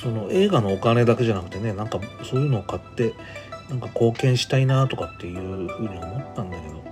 [0.00, 3.14] その映画のお金だけじゃなくてねなんかそういうのを買って
[3.68, 6.84] なんか貢献したいなとかっていうふうに思ったんだけど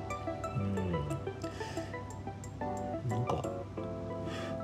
[0.56, 0.58] う
[3.06, 3.10] ん。
[3.10, 3.44] なんか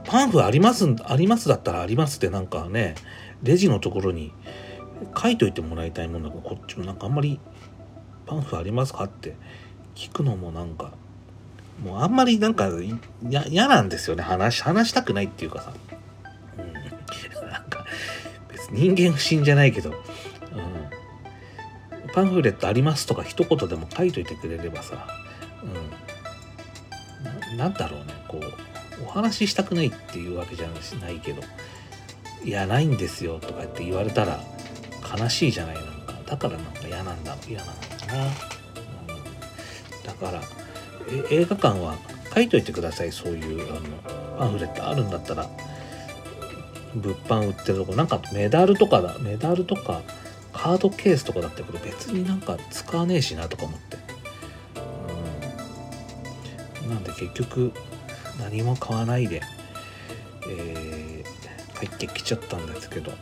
[0.05, 2.95] パンフありますありますだったらありますってなんかね
[3.43, 4.33] レジのところに
[5.16, 7.40] 書いといてもらいたいもんだからこっちもなんかあんまり
[8.26, 9.34] パンフありますか?」って
[9.94, 10.92] 聞くのもなんか
[11.82, 12.70] もうあんまりなんか
[13.22, 14.22] 嫌なんですよね。
[14.22, 15.72] 話話したくないっていうかさ、
[16.59, 16.72] うん、
[17.51, 17.84] なんか
[18.49, 19.97] 別に人間不信じゃないけど、うん、
[22.14, 25.07] パンフレットありますとか一言でも書いといてくれればさ、
[25.62, 28.14] うん、ななんだろうね。
[28.26, 28.53] こう
[29.05, 30.68] お話ししたくないっていうわけじゃ
[31.01, 31.42] ないけど
[32.44, 34.40] 「いやないんですよ」とかって言われたら
[35.18, 36.14] 悲しいじゃないなんか。
[36.26, 38.32] だからなんか嫌なんだ嫌なのかな、うん、
[40.04, 40.42] だから
[41.30, 41.96] 映画館は
[42.34, 43.80] 書いといてくださいそういうあの
[44.38, 45.48] パンフレットあるんだったら。
[46.96, 50.00] 物販売ってるとこなんかメダルとかだメダルとか
[50.52, 53.98] カードケースとかだったけど別になんか使わねえしなとか思って、
[56.82, 57.72] うん、なんで結局
[58.40, 59.42] 何も買わないで、
[60.48, 63.12] えー、帰ってきちゃったんですけど、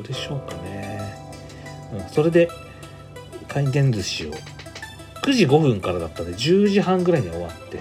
[0.00, 1.14] こでしょうかね、
[1.92, 2.48] うん、それで
[3.48, 4.32] 回転寿司を。
[5.22, 7.78] 9時5分からだったんで10時半ぐらいに終わって。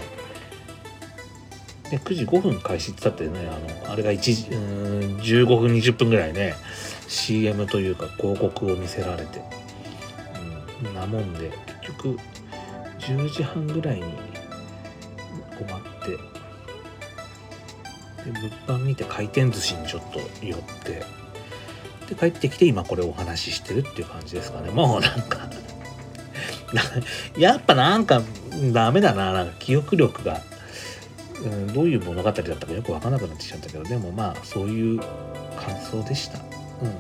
[1.90, 6.54] で9時5分開始って言ったってねあのあれが1時うん15分20分ぐらいね
[7.08, 9.42] CM というか広告を見せられて、
[10.84, 11.52] うん、なもんで
[11.82, 12.20] 結局
[13.00, 14.04] 10時半ぐらいに
[15.58, 16.40] 終わって。
[18.26, 21.19] で物販見て回転寿司にちょっと寄って。
[22.10, 24.72] で帰ってきて今これお話ししてるっていう感じですかね。
[24.72, 25.48] もうなんか
[27.38, 28.22] やっぱなんか
[28.74, 29.32] ダメだな。
[29.32, 30.42] なんか記憶力が、
[31.44, 36.42] うん、どういう物語だったかよく分からなくなってきちゃったけどでもまあそういう感想でした、う
[36.88, 37.00] ん、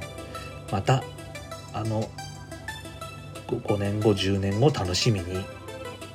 [0.72, 1.04] また
[1.74, 2.10] あの
[3.48, 5.44] 5年後10年後楽しみに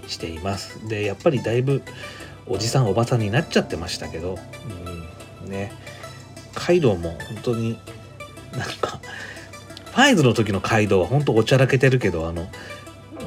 [0.06, 0.86] しています。
[0.88, 1.82] でやっぱりだいぶ
[2.46, 4.38] おじさんおばさんになっちゃってましたけど、
[5.44, 5.72] うん、ね。
[6.54, 7.78] カイドウも本当に
[8.56, 9.00] なんか
[9.86, 12.48] ファイズの時のカイドウは本当おちゃらけてるけどあの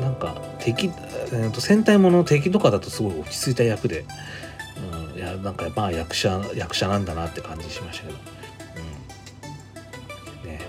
[0.02, 4.06] なんか敵、えー、と戦隊もの敵とかだとすごい落ち着いた役で、
[5.14, 8.20] うん、いやなんかまあ役者役者なんだなって感じしましたけど、
[10.44, 10.50] うん。
[10.50, 10.60] ね、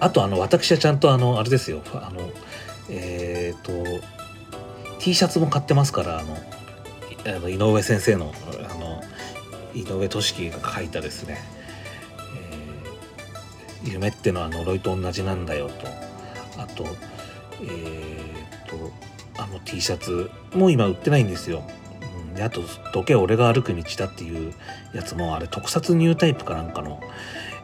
[0.00, 1.82] あとあの私はちゃんとあのあれですよ。
[1.94, 2.30] あの
[2.88, 4.06] えっ、ー、と
[5.00, 6.36] T シャツも買ってますからあの
[7.26, 8.32] あの井上先生の
[8.70, 9.02] あの
[9.74, 11.38] 井上俊樹が書いたですね、
[13.90, 15.86] 夢ってのは呪いと同じなんだよと
[16.60, 16.84] あと
[17.62, 18.92] えー、っと
[19.42, 21.62] あの T シャツも今売ってないんですよ。
[22.28, 22.62] うん、であと
[22.92, 24.54] 「どけ俺が歩く道だ」っていう
[24.94, 27.00] やつもあれ特撮ニュータイプかなんかの、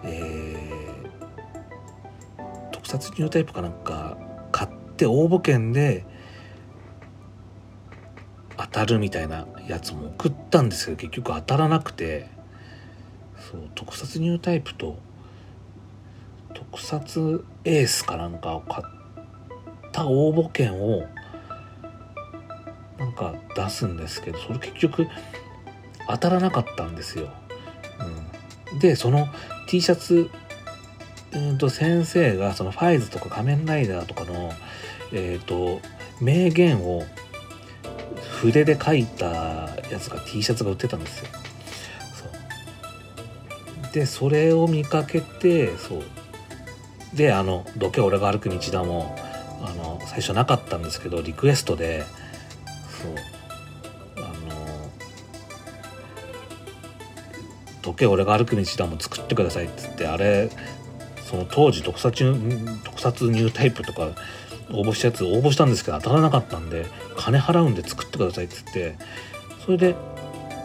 [0.04, 4.16] えー、特撮ニュータイプかなんか
[4.50, 6.04] 買って応募券で
[8.56, 12.28] 当たるみたいなやつも送ったんですけど結局当たらなくて
[13.50, 14.98] そう特撮ニュータイプと
[16.72, 21.06] 特撮エースかなんかを買った応募券を
[22.98, 25.06] なんか出すんですけどそれ結局
[26.08, 27.28] 当たらなかったんですよ。
[28.72, 29.28] うん、でその
[29.68, 30.30] T シャツ
[31.34, 34.52] うんと先生がそのファイズとか仮面ライダーとかの
[35.12, 35.80] えっ、ー、と
[36.22, 37.04] 名言を
[38.40, 39.26] 筆で書いた
[39.90, 41.28] やつが T シャツが売ってたんですよ。
[43.92, 46.02] でそれを見かけてそう
[47.14, 49.16] であの「どけ俺が歩く道だ」も
[49.62, 52.04] あの最初なかったんですけどリクエストで
[53.02, 53.14] そう
[54.16, 54.90] あの
[57.82, 60.50] 「時計俺が歩く道だも作ってください」っつってあれ
[61.28, 62.10] その当時特撮
[62.84, 64.10] 特撮ニュータイプとか
[64.70, 66.86] 応募したやつ応募したんですけど当たらなかったんで
[67.16, 68.96] 金払うんで作ってくださいっつって
[69.64, 69.94] それで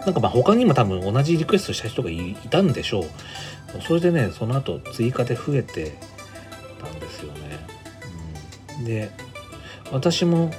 [0.05, 3.05] なんかまあ他にも多分同じリクエストした人がいたんでしょう。
[3.85, 5.97] それでねその後追加で増えて
[8.85, 9.11] で
[9.91, 10.51] 私も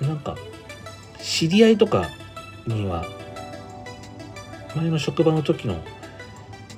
[0.00, 0.36] なんか
[1.20, 2.08] 知り合いとか
[2.66, 3.04] には
[4.76, 5.82] 前の職場の時の、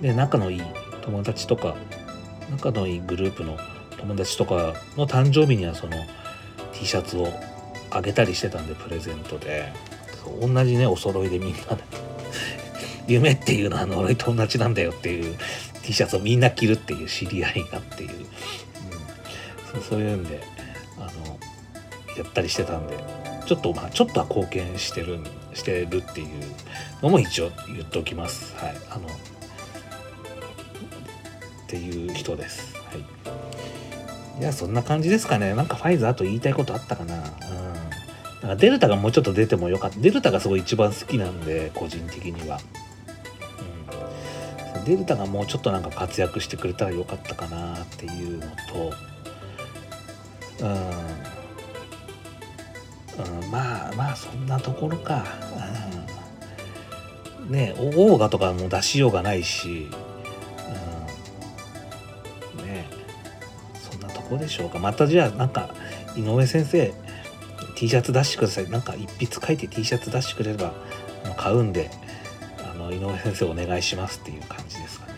[0.01, 0.63] ね、仲のいい
[1.03, 1.75] 友達とか
[2.51, 3.59] 仲のいいグループの
[3.99, 5.93] 友達とかの誕生日にはその
[6.73, 7.29] T シャツを
[7.91, 9.73] あげたりしてたんでプレゼントで。
[10.41, 11.83] 同じねお揃いでみんなで。
[13.09, 15.37] 夢っていうのは呪いと同じなんだよっていう
[15.83, 18.11] T シャツをみんな着るっていう知り合いがっていう。
[19.89, 20.43] そういうんで
[20.99, 21.39] あの
[22.17, 22.97] やったりしてたんで
[23.47, 25.19] ちょっとまあちょっとは貢献してる
[25.55, 26.29] してるっていう
[27.03, 28.55] のも一応言っておきます。
[28.57, 28.77] はい。
[28.91, 29.11] あのっ
[31.67, 32.77] ていう人です。
[32.77, 34.41] はい。
[34.41, 35.55] いやそんな感じですかね。
[35.55, 37.15] なんかファイザーと言いたいことあったかな。
[37.15, 37.23] うん。
[37.23, 37.37] なん
[38.41, 39.99] かデルタがもうちょっと出てもよかった。
[39.99, 42.61] デルタがすごい一番好きなんで個人的には。
[44.77, 44.85] うん。
[44.85, 48.95] デルタがもうちょっとなんか活躍してくれたらよかったかなっていうのと
[50.61, 50.67] うん、
[53.43, 55.25] うん、まあまあそんなところか、
[57.41, 59.89] うん、ねオーガとかも出しようがないし、
[62.59, 62.87] うん、ね
[63.91, 64.79] そんなとこでしょうか。
[64.79, 65.75] またじゃあなんか
[66.17, 66.93] 井上先生
[67.77, 68.69] T シャツ出してください。
[68.69, 70.75] なんか一筆書いて T シャツ出してくれれば
[71.37, 71.91] 買うんで
[72.71, 75.13] あの井上先生お願いしますっていう感じですかね。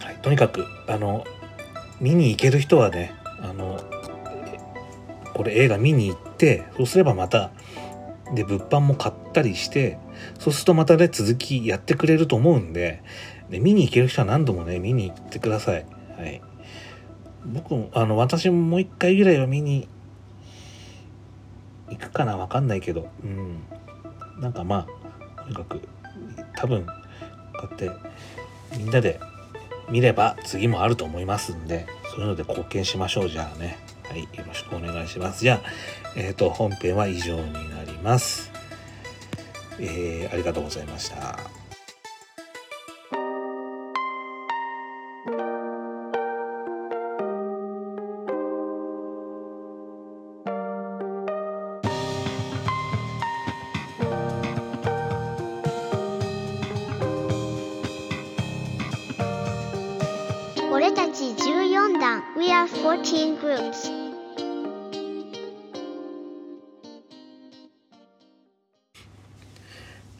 [0.00, 0.14] はい。
[0.16, 1.26] とにかくあの
[2.04, 3.80] 見に行ける人はねあの
[5.32, 7.50] これ映画見に行ってそうすればまた
[8.34, 9.98] で物販も買ったりして
[10.38, 13.02] そうするとまたね続きやってくれると思うんで
[13.48, 15.86] で見に行ける人は何度もね見に行ってください。
[16.18, 16.42] はい。
[17.46, 19.88] 僕もあの私ももう一回ぐらいは見に
[21.88, 23.62] 行くかなわかんないけどうん。
[24.40, 24.86] なんかま
[25.36, 25.80] あとにかく
[26.54, 26.92] 多分こ
[27.62, 29.20] うやってみんなで
[29.88, 33.78] 見れば次もあると思いますんでそういうので貢献しましょうじゃあね。
[34.08, 35.40] はいよろしくお願いします。
[35.40, 35.62] じゃあ
[36.16, 38.52] えっ、と本編は以上になります。
[39.80, 41.63] えー、ありがとうございました。
[62.94, 63.90] 14 groups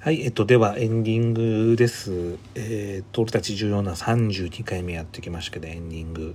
[0.00, 2.36] はい、えっと、ではエンディングです。
[2.56, 6.34] えー、と、俺たち重要な32回目やってきましたけど、エンディング。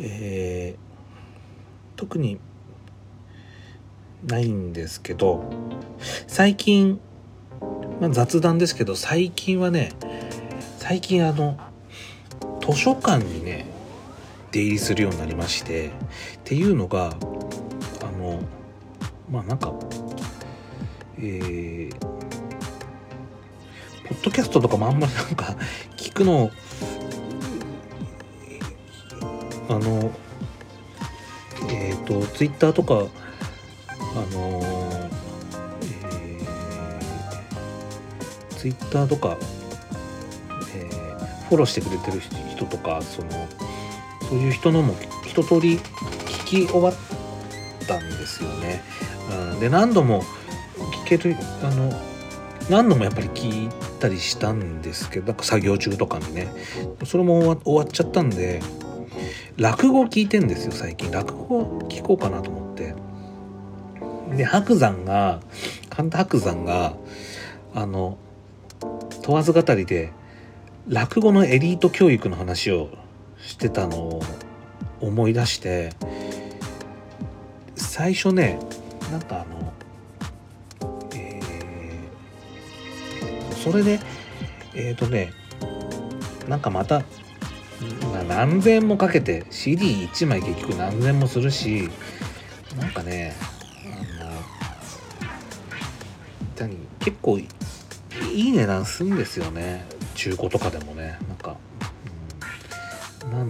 [0.00, 2.40] えー、特に
[4.26, 5.48] ないんですけど、
[6.26, 6.98] 最近、
[8.00, 9.92] まあ、雑談ですけど、最近はね、
[10.78, 11.56] 最近あの、
[12.60, 13.75] 図書館にね、
[14.56, 15.90] 出入りするようになりまして、っ
[16.44, 17.14] ていうのが、あ
[18.18, 18.40] の、
[19.30, 19.74] まあなんか、
[21.18, 21.94] えー、
[24.08, 25.56] ポッドキャストとかもあんまりなんか
[25.96, 26.50] 聞くの
[29.68, 30.12] あの
[31.70, 32.98] えっ、とツイッターとかあ
[34.34, 34.62] の
[35.82, 39.36] えー、ツイッターとか、
[40.74, 41.06] えー
[41.48, 43.28] フォローしてくれてる人とかその
[44.28, 44.94] そういう人のも
[45.26, 46.94] 一通り聞き終わっ
[47.86, 48.82] たんですよね。
[49.52, 50.22] うん、で何度も
[51.04, 51.92] 聞けるあの
[52.68, 53.68] 何度もやっぱり聞い
[54.00, 56.48] たりしたんですけどなんか作業中とかにね。
[57.04, 58.60] それも終わっちゃったんで
[59.56, 61.10] 落語聞いてんですよ最近。
[61.10, 62.94] 落語聞こうかなと思って。
[64.36, 65.40] で白山が
[65.88, 66.94] 神田伯山が
[67.74, 68.18] あの
[69.22, 70.12] 問わず語りで
[70.88, 72.90] 落語のエリート教育の話を
[73.46, 74.22] してたのを
[75.00, 75.92] 思い出して
[77.76, 78.58] 最初ね
[79.10, 79.72] なんかあの
[81.14, 84.00] えーそれで
[84.74, 85.32] えっ、とね
[86.48, 87.00] なんかまた、
[88.12, 91.88] まあ、何千もかけて CD1 枚結局何千もするし
[92.78, 93.34] なんかね
[96.60, 97.48] あの結構い
[98.34, 99.84] い値段するんですよね。
[100.14, 101.18] 中古とかでもね。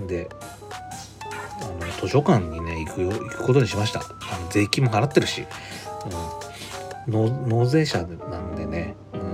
[0.06, 0.28] ん、で
[1.60, 4.00] あの図書館にね行くよ行くことにしました。
[4.00, 4.02] あ
[4.38, 5.44] の税金も払ってるし、
[7.06, 9.24] うん、納納税者なんでね、うん、あ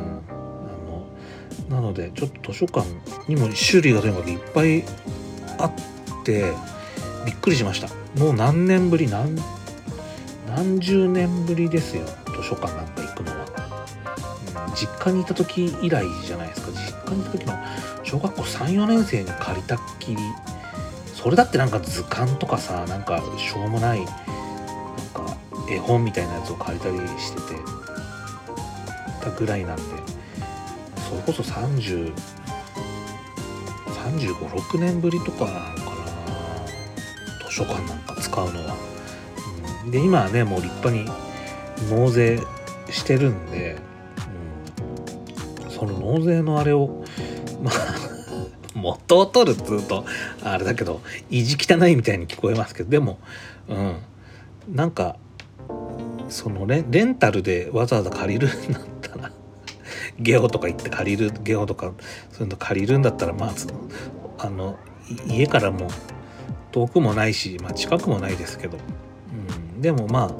[1.70, 2.86] のなのでちょっと図書館
[3.28, 4.84] にも種類がとにかくいっぱい
[5.58, 5.72] あっ
[6.24, 6.52] て
[7.24, 7.88] びっくりしました。
[8.18, 9.36] もう何年ぶり何
[10.46, 12.04] 何十年ぶりですよ。
[12.04, 13.46] 図書館なんか行くのは、
[14.68, 16.72] うん、実家にいた時以来じゃないですか。
[16.72, 17.54] 実家にいた時の
[18.02, 20.18] 小学校34年生に借りたっきり
[21.22, 25.36] それだってなんか図鑑とかさなんかしょうもないなんか
[25.70, 27.60] 絵本みたいなやつを借りたりしてて
[29.22, 29.82] たぐらいなんで
[31.08, 32.12] それこそ30
[34.02, 37.48] 35、6年ぶりとかなのかな。
[37.48, 38.76] 図書館なんか使うのは、
[39.84, 41.06] うん、で今はねもう立派に
[41.88, 42.40] 納税
[42.90, 43.76] してるんで、
[45.64, 47.04] うん、その納税のあれを
[47.62, 47.74] まあ
[48.74, 50.04] 元を取るっつうと
[50.44, 53.18] あれだけど意地汚いみたいに聞こえますけどでも
[53.68, 53.96] うん。
[54.68, 55.16] なんか
[56.28, 59.32] そのレレンタルでわざわざ借りるんだったら
[60.18, 61.92] ゲオとか行って借りるゲオとか
[62.30, 63.52] そういうの借りるんだったらまあ
[64.38, 64.78] あの
[65.26, 65.88] 家からも
[66.70, 68.78] 遠くもないし、まあ、近くもないですけど、
[69.74, 70.34] うん、でもまあ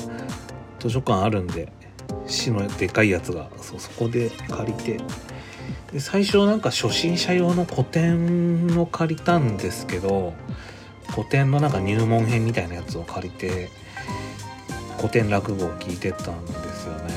[0.78, 1.72] 図書館あるんで
[2.26, 5.00] 市のでかいやつがそうそこで借りて。
[5.92, 10.32] で最初なんか初心者用の古典を借りたんですけど
[11.10, 13.68] 古典のなんか入門編みたいなやつを借りて
[14.96, 17.14] 古典落語を聞いてたんですよね、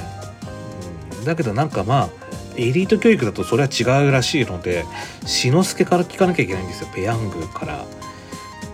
[1.20, 2.10] うん、だけどなんかまあ
[2.58, 4.86] エリート教育だとそれは違うらしいので
[5.26, 6.90] 志の輔から聞かなきゃいけないんですよ。
[6.94, 7.86] ペヤングから。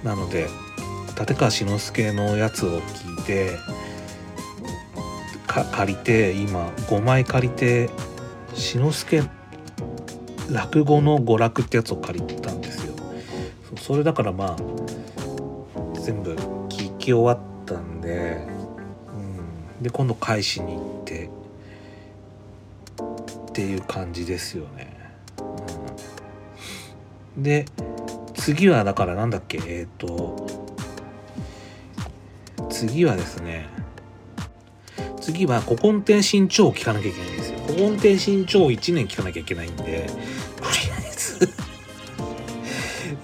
[0.03, 0.47] なので
[1.19, 3.57] 立川志の輔のやつを聞いて
[5.51, 7.89] 借りて今5枚借りて
[8.53, 9.23] 志の輔
[10.51, 12.93] 落語の娯楽ってやつを借りてたんですよ。
[13.77, 14.57] それだからまあ
[15.99, 16.33] 全部
[16.69, 18.45] 聞き終わったんで、
[19.77, 21.29] うん、で今度返しに行って
[23.49, 24.93] っていう感じですよね、
[27.37, 27.65] うん、で
[28.33, 29.57] 次はだからなんだっけ？
[29.59, 30.47] えっ、ー、と
[32.69, 33.69] 次はですね
[35.21, 37.59] 次は古今亭新潮を聞かなきゃいけないんですよ。
[37.67, 41.49] 古今亭新潮を1年聞かなきゃいけないんでとりあえず。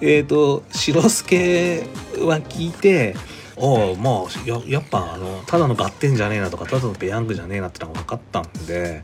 [0.00, 1.80] えっと白助
[2.20, 3.16] は聞いて
[3.56, 9.02] おおもうややっぱあのただの合点じゃねえなとかただのペヤングじゃねえなってのが分かったんで、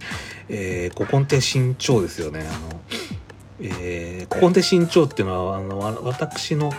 [0.49, 2.47] えー、古今亭新潮ですよね。
[2.49, 2.80] あの、
[3.61, 6.72] えー、古今亭新潮っていうのはあの私の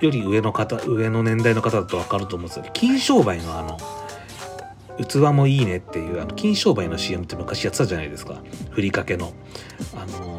[0.00, 3.78] より上の方上の年代の方だと分かると思うんですけど金商売のあの
[4.98, 8.42] 器もいいねっていうあの金商売の CM って昔やってたじゃないですか。
[8.70, 9.32] ふりかけの。
[9.96, 10.36] あの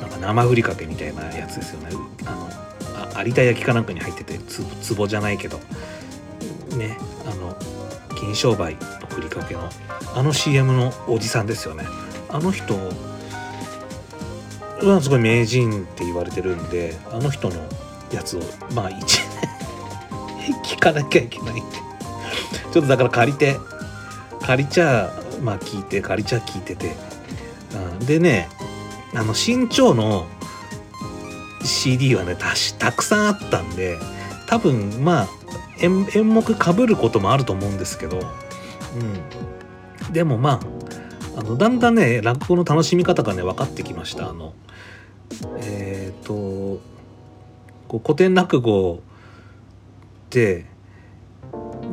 [0.00, 1.96] なんか生ふりかけみたいなやつですよね。
[2.26, 5.58] あの有田焼かなんかに入っててつぼじゃないけど。
[6.76, 7.56] ねあの
[8.16, 9.68] 金商売のふりかけの。
[10.14, 11.84] あの CM のおじさんですよね。
[12.28, 12.74] あの人
[14.82, 17.56] はすごい名人って言われてるんであの人の
[18.12, 18.40] やつを
[18.74, 21.76] まあ1年 聞かなきゃいけないんで
[22.74, 23.56] ちょっとだから借りて。
[24.44, 25.10] 借りちゃ
[25.42, 26.94] まあ聞いて借りちゃ聞いてて、
[27.98, 28.48] うん、でね
[29.14, 30.26] あの身長の
[31.64, 33.98] CD はねたしたくさんあったんで
[34.46, 35.28] 多分まあ
[35.80, 40.60] 演演目かぶることもあると思うんですけど、うん、でもま
[41.34, 44.28] ああのだんだんね落語の楽しみ方がね分かってきました。
[44.28, 44.52] あの
[45.56, 46.80] えっ、ー、と
[47.98, 49.00] 古典落語
[50.26, 50.66] って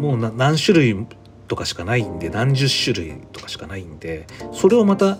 [0.01, 1.07] もう何種類
[1.47, 5.19] とかしかないんで何十種類とかしかないんでそれをまた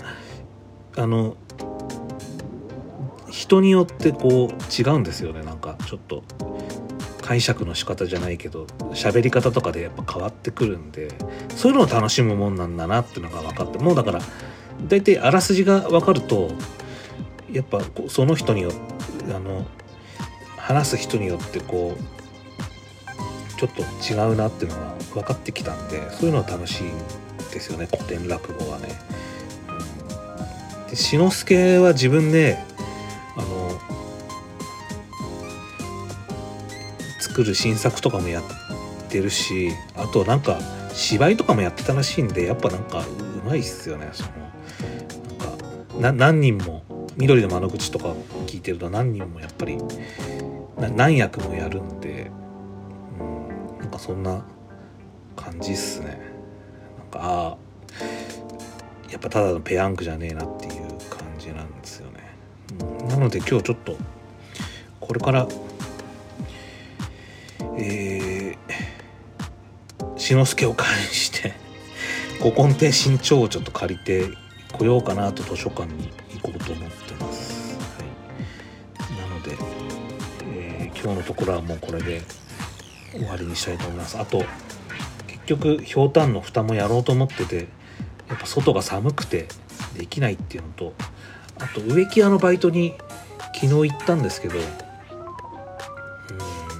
[0.97, 1.36] あの
[3.29, 5.41] 人によってこう違うんですよね。
[5.43, 6.23] なんかちょっと
[7.21, 11.09] 解釈の仕方じゃないけど喋り方とかでやっぱ変わってくるんで
[11.55, 14.21] そういうのを楽しむもんなんだなっていうのが分かってもうだから
[14.88, 16.49] 大体あらすじが分かると
[17.51, 19.65] やっぱその人によってあの
[20.57, 22.20] 話す人によってこう
[23.62, 26.97] ちょっと違うなっていうのが分かってきたんでそういうのは楽しいん
[27.53, 28.88] ですよね古典落語はね。
[30.84, 32.57] うん、で志の輔は自分で
[33.38, 33.80] あの
[37.20, 38.43] 作る新作とかもやっ
[39.09, 40.59] てるしあとなんか
[40.91, 46.82] 芝居とかもやってたらしいんでやっぱなんかうまいっすよねそのなんか何人も
[47.16, 48.16] 緑の窓口とか
[48.47, 49.78] 聞いてると何人もやっぱり
[50.95, 52.32] 何役もやるんで、
[53.91, 54.43] かそんな
[55.35, 56.19] 感じっすね。
[56.97, 57.57] なんかああ
[59.11, 60.73] やっぱただのペヤングじゃねえなっていう
[61.09, 62.33] 感じなんですよね、
[63.09, 63.97] なので今日ちょっと
[65.01, 65.47] これから
[67.77, 71.53] えー、志の輔を介して
[72.39, 74.29] 古今亭新潮をちょっと借りて
[74.71, 76.09] こようかなと図書館に
[76.41, 78.03] 行こうと思ってます、は
[79.09, 79.57] い、なので、
[80.45, 82.21] えー、今日のところはもうこれで
[83.12, 84.18] 終わりにしたいと思います。
[84.18, 84.43] あと
[85.28, 87.68] 結局ひょうたんの蓋もやろうと思ってて
[88.30, 89.47] やっぱ外が寒くて
[89.97, 90.93] できないっていうのと
[91.59, 92.93] あと植木屋のバイトに
[93.55, 94.62] 昨日行ったんですけどう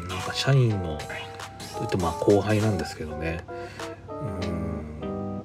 [0.06, 0.98] んなんか社員の
[1.78, 3.44] といってまあ後輩なんですけどね。
[4.10, 5.44] うん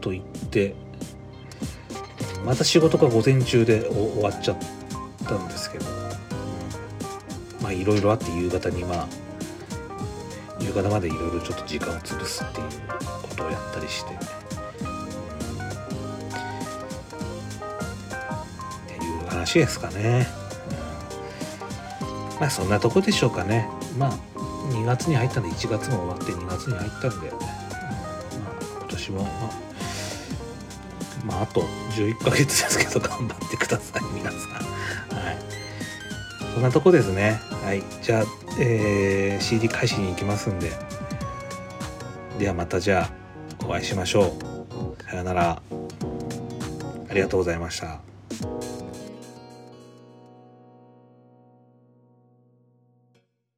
[0.00, 0.74] と言って
[2.44, 4.56] また仕事が午前中で終わっちゃっ
[5.26, 5.84] たんですけど、
[7.60, 9.08] まあいろいろあって夕方にまあ
[10.74, 12.68] 夕方までいろいろちょっと時間を潰すっていう
[13.22, 14.18] ことをやったりして、っ
[18.88, 20.26] ていう話ですかね、
[22.00, 22.40] うん。
[22.40, 23.68] まあそんなとこでしょうかね。
[23.98, 24.12] まあ
[24.72, 27.40] 2月に入ったんで1月も終わって2月に入ったんで、まあ、
[28.78, 29.62] 今年もまあ
[31.26, 31.60] まあ、あと
[31.94, 34.40] 11ヶ月ですけど頑張ってください皆さん。
[35.16, 35.38] はい。
[36.54, 37.38] そんなとこですね。
[37.62, 37.82] はい。
[38.02, 38.24] じゃあ、
[38.58, 40.70] えー、CD 開始に行きますんで。
[42.38, 43.08] ではまたじゃ
[43.60, 44.32] あお会いしましょ
[44.98, 45.02] う。
[45.04, 45.62] さよなら。
[47.08, 48.11] ありがとうございました。